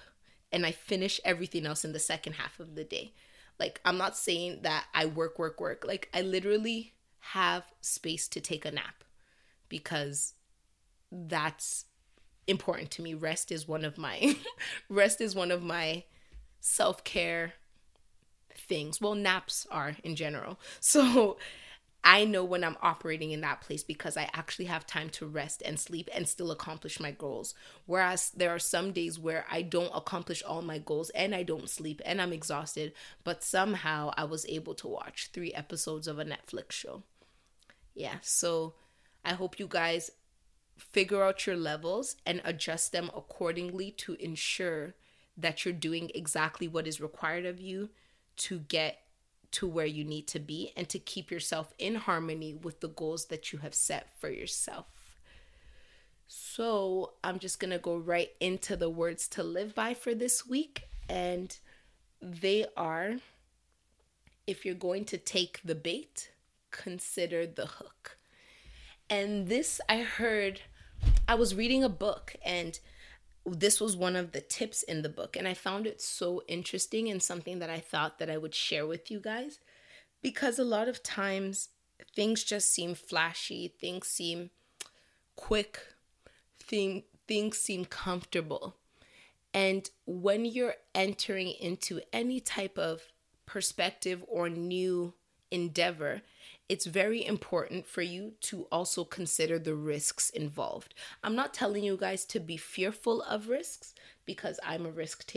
and 0.52 0.64
I 0.64 0.72
finish 0.72 1.20
everything 1.26 1.66
else 1.66 1.84
in 1.84 1.94
the 1.94 2.00
second 2.00 2.34
half 2.34 2.60
of 2.60 2.76
the 2.76 2.84
day. 2.84 3.14
Like 3.60 3.82
I'm 3.84 3.98
not 3.98 4.16
saying 4.16 4.60
that 4.62 4.86
I 4.94 5.08
work 5.08 5.40
work 5.40 5.60
work. 5.60 5.86
Like 5.88 6.10
I 6.14 6.22
literally 6.22 6.94
have 7.32 7.64
space 7.82 8.28
to 8.28 8.42
take 8.42 8.66
a 8.66 8.72
nap 8.72 9.04
because 9.70 10.34
that's 11.12 11.86
important 12.48 12.92
to 12.92 13.02
me. 13.02 13.14
Rest 13.14 13.52
is 13.52 13.68
one 13.68 13.86
of 13.86 13.98
my 13.98 14.36
rest 14.90 15.22
is 15.22 15.34
one 15.34 15.52
of 15.52 15.64
my 15.64 16.04
self-care 16.60 17.54
things. 18.56 19.00
Well, 19.00 19.16
naps 19.16 19.66
are 19.72 19.96
in 20.04 20.16
general. 20.16 20.60
So 20.80 21.38
I 22.04 22.26
know 22.26 22.44
when 22.44 22.66
I'm 22.66 22.78
operating 22.82 23.32
in 23.32 23.42
that 23.42 23.62
place 23.62 23.84
because 23.84 24.18
I 24.18 24.30
actually 24.34 24.66
have 24.66 24.86
time 24.86 25.10
to 25.12 25.26
rest 25.26 25.64
and 25.66 25.80
sleep 25.80 26.10
and 26.14 26.28
still 26.28 26.52
accomplish 26.52 27.00
my 27.00 27.12
goals. 27.12 27.56
Whereas 27.86 28.32
there 28.32 28.54
are 28.54 28.60
some 28.60 28.92
days 28.92 29.18
where 29.18 29.46
I 29.50 29.62
don't 29.62 29.92
accomplish 29.96 30.44
all 30.44 30.62
my 30.62 30.80
goals 30.80 31.10
and 31.12 31.34
I 31.34 31.44
don't 31.44 31.70
sleep 31.70 32.02
and 32.06 32.22
I'm 32.22 32.34
exhausted, 32.34 32.92
but 33.24 33.44
somehow 33.44 34.14
I 34.18 34.26
was 34.26 34.46
able 34.48 34.76
to 34.76 34.88
watch 34.88 35.30
three 35.32 35.54
episodes 35.54 36.08
of 36.08 36.20
a 36.20 36.26
Netflix 36.26 36.74
show 36.74 37.04
Yeah, 37.96 38.16
so 38.22 38.74
I 39.24 39.34
hope 39.34 39.60
you 39.60 39.68
guys 39.68 40.12
figure 40.78 41.24
out 41.24 41.46
your 41.46 41.56
levels 41.56 42.16
and 42.26 42.42
adjust 42.44 42.92
them 42.92 43.10
accordingly 43.16 43.92
to 43.92 44.16
ensure 44.20 44.96
that 45.38 45.64
you're 45.64 45.74
doing 45.74 46.12
exactly 46.14 46.68
what 46.68 46.88
is 46.88 47.02
required 47.02 47.46
of 47.46 47.60
you 47.60 47.90
to 48.36 48.60
get 48.60 49.00
to 49.52 49.68
where 49.68 49.86
you 49.86 50.04
need 50.04 50.28
to 50.28 50.40
be 50.40 50.72
and 50.76 50.90
to 50.90 50.98
keep 50.98 51.30
yourself 51.30 51.74
in 51.78 51.96
harmony 51.96 52.54
with 52.54 52.80
the 52.80 52.88
goals 52.88 53.26
that 53.26 53.54
you 53.54 53.60
have 53.60 53.76
set 53.76 54.08
for 54.20 54.30
yourself. 54.30 54.88
So, 56.26 57.14
I'm 57.24 57.38
just 57.38 57.60
going 57.60 57.72
to 57.72 57.78
go 57.78 57.96
right 57.96 58.32
into 58.40 58.76
the 58.76 58.90
words 58.90 59.28
to 59.30 59.44
live 59.44 59.76
by 59.76 59.94
for 59.94 60.16
this 60.16 60.48
week. 60.48 60.84
And 61.08 61.56
they 62.22 62.66
are 62.76 63.18
if 64.48 64.66
you're 64.66 64.76
going 64.76 65.06
to 65.06 65.18
take 65.18 65.62
the 65.64 65.76
bait, 65.76 66.32
consider 66.74 67.48
the 67.48 67.68
hook. 67.68 68.18
And 69.10 69.48
this 69.48 69.80
I 69.88 70.00
heard, 70.00 70.60
I 71.28 71.36
was 71.36 71.56
reading 71.56 71.84
a 71.84 71.90
book 71.90 72.36
and 72.44 72.78
this 73.46 73.80
was 73.80 73.96
one 73.96 74.16
of 74.16 74.32
the 74.32 74.42
tips 74.42 74.84
in 74.84 75.02
the 75.02 75.10
book 75.10 75.36
and 75.36 75.48
i 75.48 75.54
found 75.54 75.86
it 75.86 76.02
so 76.02 76.42
interesting 76.48 77.10
and 77.10 77.22
something 77.22 77.60
that 77.60 77.70
i 77.70 77.80
thought 77.80 78.20
that 78.20 78.30
i 78.30 78.38
would 78.38 78.56
share 78.56 78.88
with 78.88 79.12
you 79.12 79.20
guys 79.20 79.60
because 80.22 80.58
a 80.58 80.64
lot 80.64 80.88
of 80.88 81.04
times 81.04 81.70
things 82.16 82.44
just 82.44 82.72
seem 82.72 82.96
flashy 82.96 83.68
things 83.68 84.08
seem 84.08 84.50
quick 85.36 85.80
thing, 86.58 87.04
things 87.28 87.58
seem 87.58 87.86
comfortable 87.86 88.76
and 89.54 89.90
when 90.06 90.46
you're 90.46 90.76
entering 90.96 91.50
into 91.60 92.00
any 92.12 92.40
type 92.40 92.78
of 92.78 93.02
perspective 93.46 94.24
or 94.28 94.50
new 94.50 95.14
endeavor 95.52 96.22
it's 96.70 96.86
very 96.86 97.26
important 97.26 97.86
for 97.86 98.02
you 98.02 98.34
to 98.42 98.68
also 98.72 99.04
consider 99.04 99.60
the 99.60 99.76
risks 99.76 100.30
involved. 100.30 100.94
I'm 101.24 101.36
not 101.36 101.54
telling 101.54 101.84
you 101.84 101.98
guys 101.98 102.26
to 102.26 102.40
be 102.40 102.58
fearful 102.58 103.22
of 103.24 103.50
risks 103.50 103.94
because 104.26 104.60
I'm 104.66 104.86
a 104.86 104.92
risk 104.92 105.32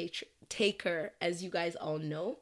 taker, 0.49 1.13
as 1.21 1.43
you 1.43 1.51
guys 1.51 1.75
all 1.77 1.99
know. 1.99 2.39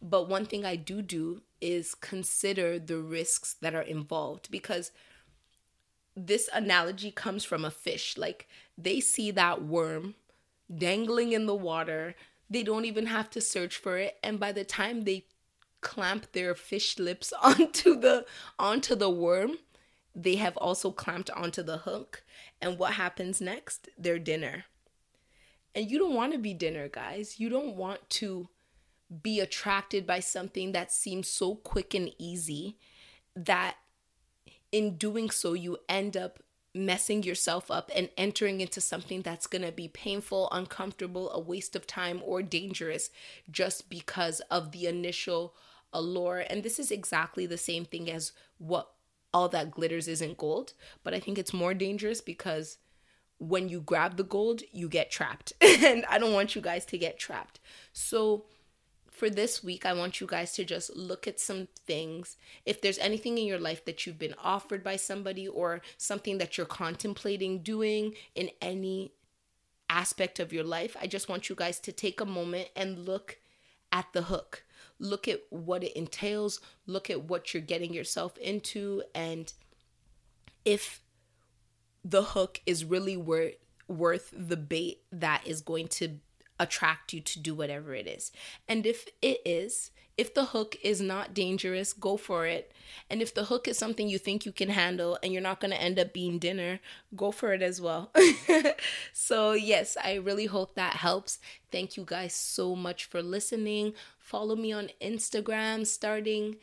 But 0.00 0.28
one 0.28 0.46
thing 0.46 0.64
I 0.64 0.76
do 0.76 1.02
do 1.02 1.42
is 1.60 1.94
consider 1.94 2.78
the 2.78 2.98
risks 2.98 3.54
that 3.60 3.74
are 3.74 3.82
involved 3.82 4.50
because 4.50 4.92
this 6.16 6.48
analogy 6.52 7.10
comes 7.10 7.44
from 7.44 7.64
a 7.64 7.70
fish. 7.70 8.16
Like 8.16 8.48
they 8.76 9.00
see 9.00 9.30
that 9.32 9.62
worm 9.62 10.14
dangling 10.74 11.32
in 11.32 11.46
the 11.46 11.54
water, 11.54 12.14
they 12.48 12.62
don't 12.62 12.84
even 12.84 13.06
have 13.06 13.30
to 13.30 13.40
search 13.40 13.76
for 13.76 13.96
it. 13.98 14.18
And 14.22 14.38
by 14.38 14.52
the 14.52 14.64
time 14.64 15.02
they 15.02 15.24
clamp 15.82 16.32
their 16.32 16.54
fish 16.54 16.98
lips 16.98 17.32
onto 17.42 17.98
the 17.98 18.24
onto 18.58 18.94
the 18.94 19.10
worm. 19.10 19.58
They 20.14 20.36
have 20.36 20.56
also 20.56 20.90
clamped 20.90 21.30
onto 21.30 21.62
the 21.62 21.78
hook. 21.78 22.22
And 22.60 22.78
what 22.78 22.94
happens 22.94 23.40
next? 23.40 23.88
Their 23.98 24.18
dinner. 24.18 24.64
And 25.74 25.90
you 25.90 25.98
don't 25.98 26.14
want 26.14 26.32
to 26.32 26.38
be 26.38 26.54
dinner 26.54 26.88
guys. 26.88 27.40
You 27.40 27.48
don't 27.48 27.76
want 27.76 28.08
to 28.10 28.48
be 29.22 29.40
attracted 29.40 30.06
by 30.06 30.20
something 30.20 30.72
that 30.72 30.92
seems 30.92 31.28
so 31.28 31.54
quick 31.56 31.94
and 31.94 32.12
easy 32.18 32.76
that 33.34 33.76
in 34.70 34.96
doing 34.96 35.30
so 35.30 35.52
you 35.52 35.78
end 35.88 36.16
up 36.16 36.38
messing 36.74 37.22
yourself 37.22 37.70
up 37.70 37.90
and 37.94 38.08
entering 38.16 38.60
into 38.60 38.80
something 38.80 39.20
that's 39.20 39.46
going 39.46 39.62
to 39.62 39.72
be 39.72 39.88
painful, 39.88 40.48
uncomfortable, 40.52 41.30
a 41.32 41.40
waste 41.40 41.76
of 41.76 41.86
time, 41.86 42.22
or 42.24 42.42
dangerous 42.42 43.10
just 43.50 43.90
because 43.90 44.40
of 44.50 44.72
the 44.72 44.86
initial 44.86 45.54
allure. 45.92 46.44
And 46.48 46.62
this 46.62 46.78
is 46.78 46.90
exactly 46.90 47.46
the 47.46 47.58
same 47.58 47.84
thing 47.84 48.10
as 48.10 48.32
what 48.58 48.90
all 49.34 49.48
that 49.48 49.70
glitters 49.70 50.08
isn't 50.08 50.36
gold. 50.36 50.74
But 51.02 51.14
I 51.14 51.20
think 51.20 51.38
it's 51.38 51.52
more 51.52 51.74
dangerous 51.74 52.20
because 52.20 52.78
when 53.38 53.68
you 53.68 53.80
grab 53.80 54.16
the 54.16 54.24
gold, 54.24 54.62
you 54.70 54.88
get 54.88 55.10
trapped. 55.10 55.52
and 55.60 56.04
I 56.08 56.18
don't 56.18 56.32
want 56.32 56.54
you 56.54 56.60
guys 56.60 56.84
to 56.86 56.98
get 56.98 57.18
trapped. 57.18 57.60
So 57.92 58.44
for 59.10 59.28
this 59.28 59.62
week, 59.62 59.84
I 59.84 59.92
want 59.92 60.20
you 60.20 60.26
guys 60.26 60.52
to 60.54 60.64
just 60.64 60.96
look 60.96 61.26
at 61.26 61.40
some 61.40 61.68
things. 61.86 62.36
If 62.64 62.80
there's 62.80 62.98
anything 62.98 63.38
in 63.38 63.46
your 63.46 63.58
life 63.58 63.84
that 63.84 64.06
you've 64.06 64.18
been 64.18 64.34
offered 64.42 64.82
by 64.82 64.96
somebody 64.96 65.46
or 65.46 65.80
something 65.96 66.38
that 66.38 66.56
you're 66.56 66.66
contemplating 66.66 67.62
doing 67.62 68.14
in 68.34 68.50
any 68.60 69.12
aspect 69.90 70.40
of 70.40 70.52
your 70.52 70.64
life, 70.64 70.96
I 71.00 71.06
just 71.06 71.28
want 71.28 71.48
you 71.48 71.54
guys 71.54 71.78
to 71.80 71.92
take 71.92 72.20
a 72.20 72.26
moment 72.26 72.68
and 72.74 73.06
look 73.06 73.38
at 73.92 74.06
the 74.12 74.22
hook 74.22 74.64
look 75.02 75.28
at 75.28 75.40
what 75.50 75.82
it 75.84 75.92
entails, 75.92 76.60
look 76.86 77.10
at 77.10 77.24
what 77.24 77.52
you're 77.52 77.62
getting 77.62 77.92
yourself 77.92 78.38
into, 78.38 79.02
and 79.14 79.52
if 80.64 81.00
the 82.04 82.22
hook 82.22 82.60
is 82.64 82.84
really 82.84 83.16
worth 83.16 83.54
worth 83.88 84.32
the 84.32 84.56
bait 84.56 85.00
that 85.10 85.46
is 85.46 85.60
going 85.60 85.86
to 85.86 86.18
attract 86.58 87.12
you 87.12 87.20
to 87.20 87.38
do 87.38 87.54
whatever 87.54 87.94
it 87.94 88.06
is. 88.06 88.32
And 88.68 88.86
if 88.86 89.08
it 89.20 89.40
is, 89.44 89.90
if 90.18 90.34
the 90.34 90.46
hook 90.46 90.76
is 90.82 91.00
not 91.00 91.34
dangerous, 91.34 91.92
go 91.92 92.16
for 92.16 92.46
it. 92.46 92.72
And 93.08 93.22
if 93.22 93.34
the 93.34 93.44
hook 93.44 93.66
is 93.66 93.78
something 93.78 94.08
you 94.08 94.18
think 94.18 94.44
you 94.44 94.52
can 94.52 94.68
handle 94.68 95.18
and 95.22 95.32
you're 95.32 95.42
not 95.42 95.60
going 95.60 95.70
to 95.70 95.80
end 95.80 95.98
up 95.98 96.12
being 96.12 96.38
dinner, 96.38 96.80
go 97.16 97.30
for 97.30 97.54
it 97.54 97.62
as 97.62 97.80
well. 97.80 98.12
so, 99.12 99.52
yes, 99.52 99.96
I 100.02 100.14
really 100.14 100.46
hope 100.46 100.74
that 100.74 100.96
helps. 100.96 101.38
Thank 101.70 101.96
you 101.96 102.04
guys 102.04 102.34
so 102.34 102.76
much 102.76 103.06
for 103.06 103.22
listening. 103.22 103.94
Follow 104.18 104.54
me 104.54 104.72
on 104.72 104.90
Instagram 105.00 105.86
starting 105.86 106.56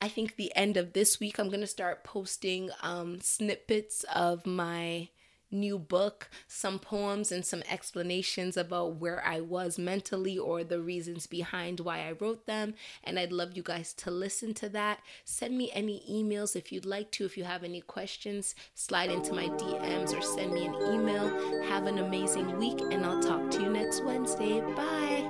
I 0.00 0.08
think 0.08 0.36
the 0.36 0.54
end 0.54 0.76
of 0.76 0.92
this 0.92 1.18
week 1.18 1.38
I'm 1.38 1.48
going 1.48 1.60
to 1.60 1.66
start 1.66 2.04
posting 2.04 2.68
um 2.82 3.20
snippets 3.22 4.04
of 4.14 4.44
my 4.44 5.08
new 5.54 5.78
book, 5.78 6.28
some 6.46 6.78
poems 6.78 7.32
and 7.32 7.44
some 7.44 7.62
explanations 7.70 8.56
about 8.56 8.96
where 8.96 9.24
I 9.24 9.40
was 9.40 9.78
mentally 9.78 10.36
or 10.36 10.64
the 10.64 10.80
reasons 10.80 11.26
behind 11.26 11.80
why 11.80 12.00
I 12.00 12.12
wrote 12.12 12.46
them. 12.46 12.74
And 13.02 13.18
I'd 13.18 13.32
love 13.32 13.56
you 13.56 13.62
guys 13.62 13.92
to 13.94 14.10
listen 14.10 14.54
to 14.54 14.68
that. 14.70 15.00
Send 15.24 15.56
me 15.56 15.70
any 15.72 16.02
emails 16.10 16.56
if 16.56 16.72
you'd 16.72 16.86
like 16.86 17.10
to. 17.12 17.24
If 17.24 17.36
you 17.38 17.44
have 17.44 17.64
any 17.64 17.80
questions, 17.80 18.54
slide 18.74 19.10
into 19.10 19.32
my 19.32 19.48
DMs 19.48 20.16
or 20.16 20.22
send 20.22 20.52
me 20.52 20.66
an 20.66 20.74
email. 20.74 21.62
Have 21.64 21.86
an 21.86 21.98
amazing 21.98 22.58
week, 22.58 22.80
and 22.80 23.04
I'll 23.04 23.22
talk 23.22 23.50
to 23.52 23.62
you 23.62 23.70
next 23.70 24.04
Wednesday. 24.04 24.60
Bye. 24.60 25.23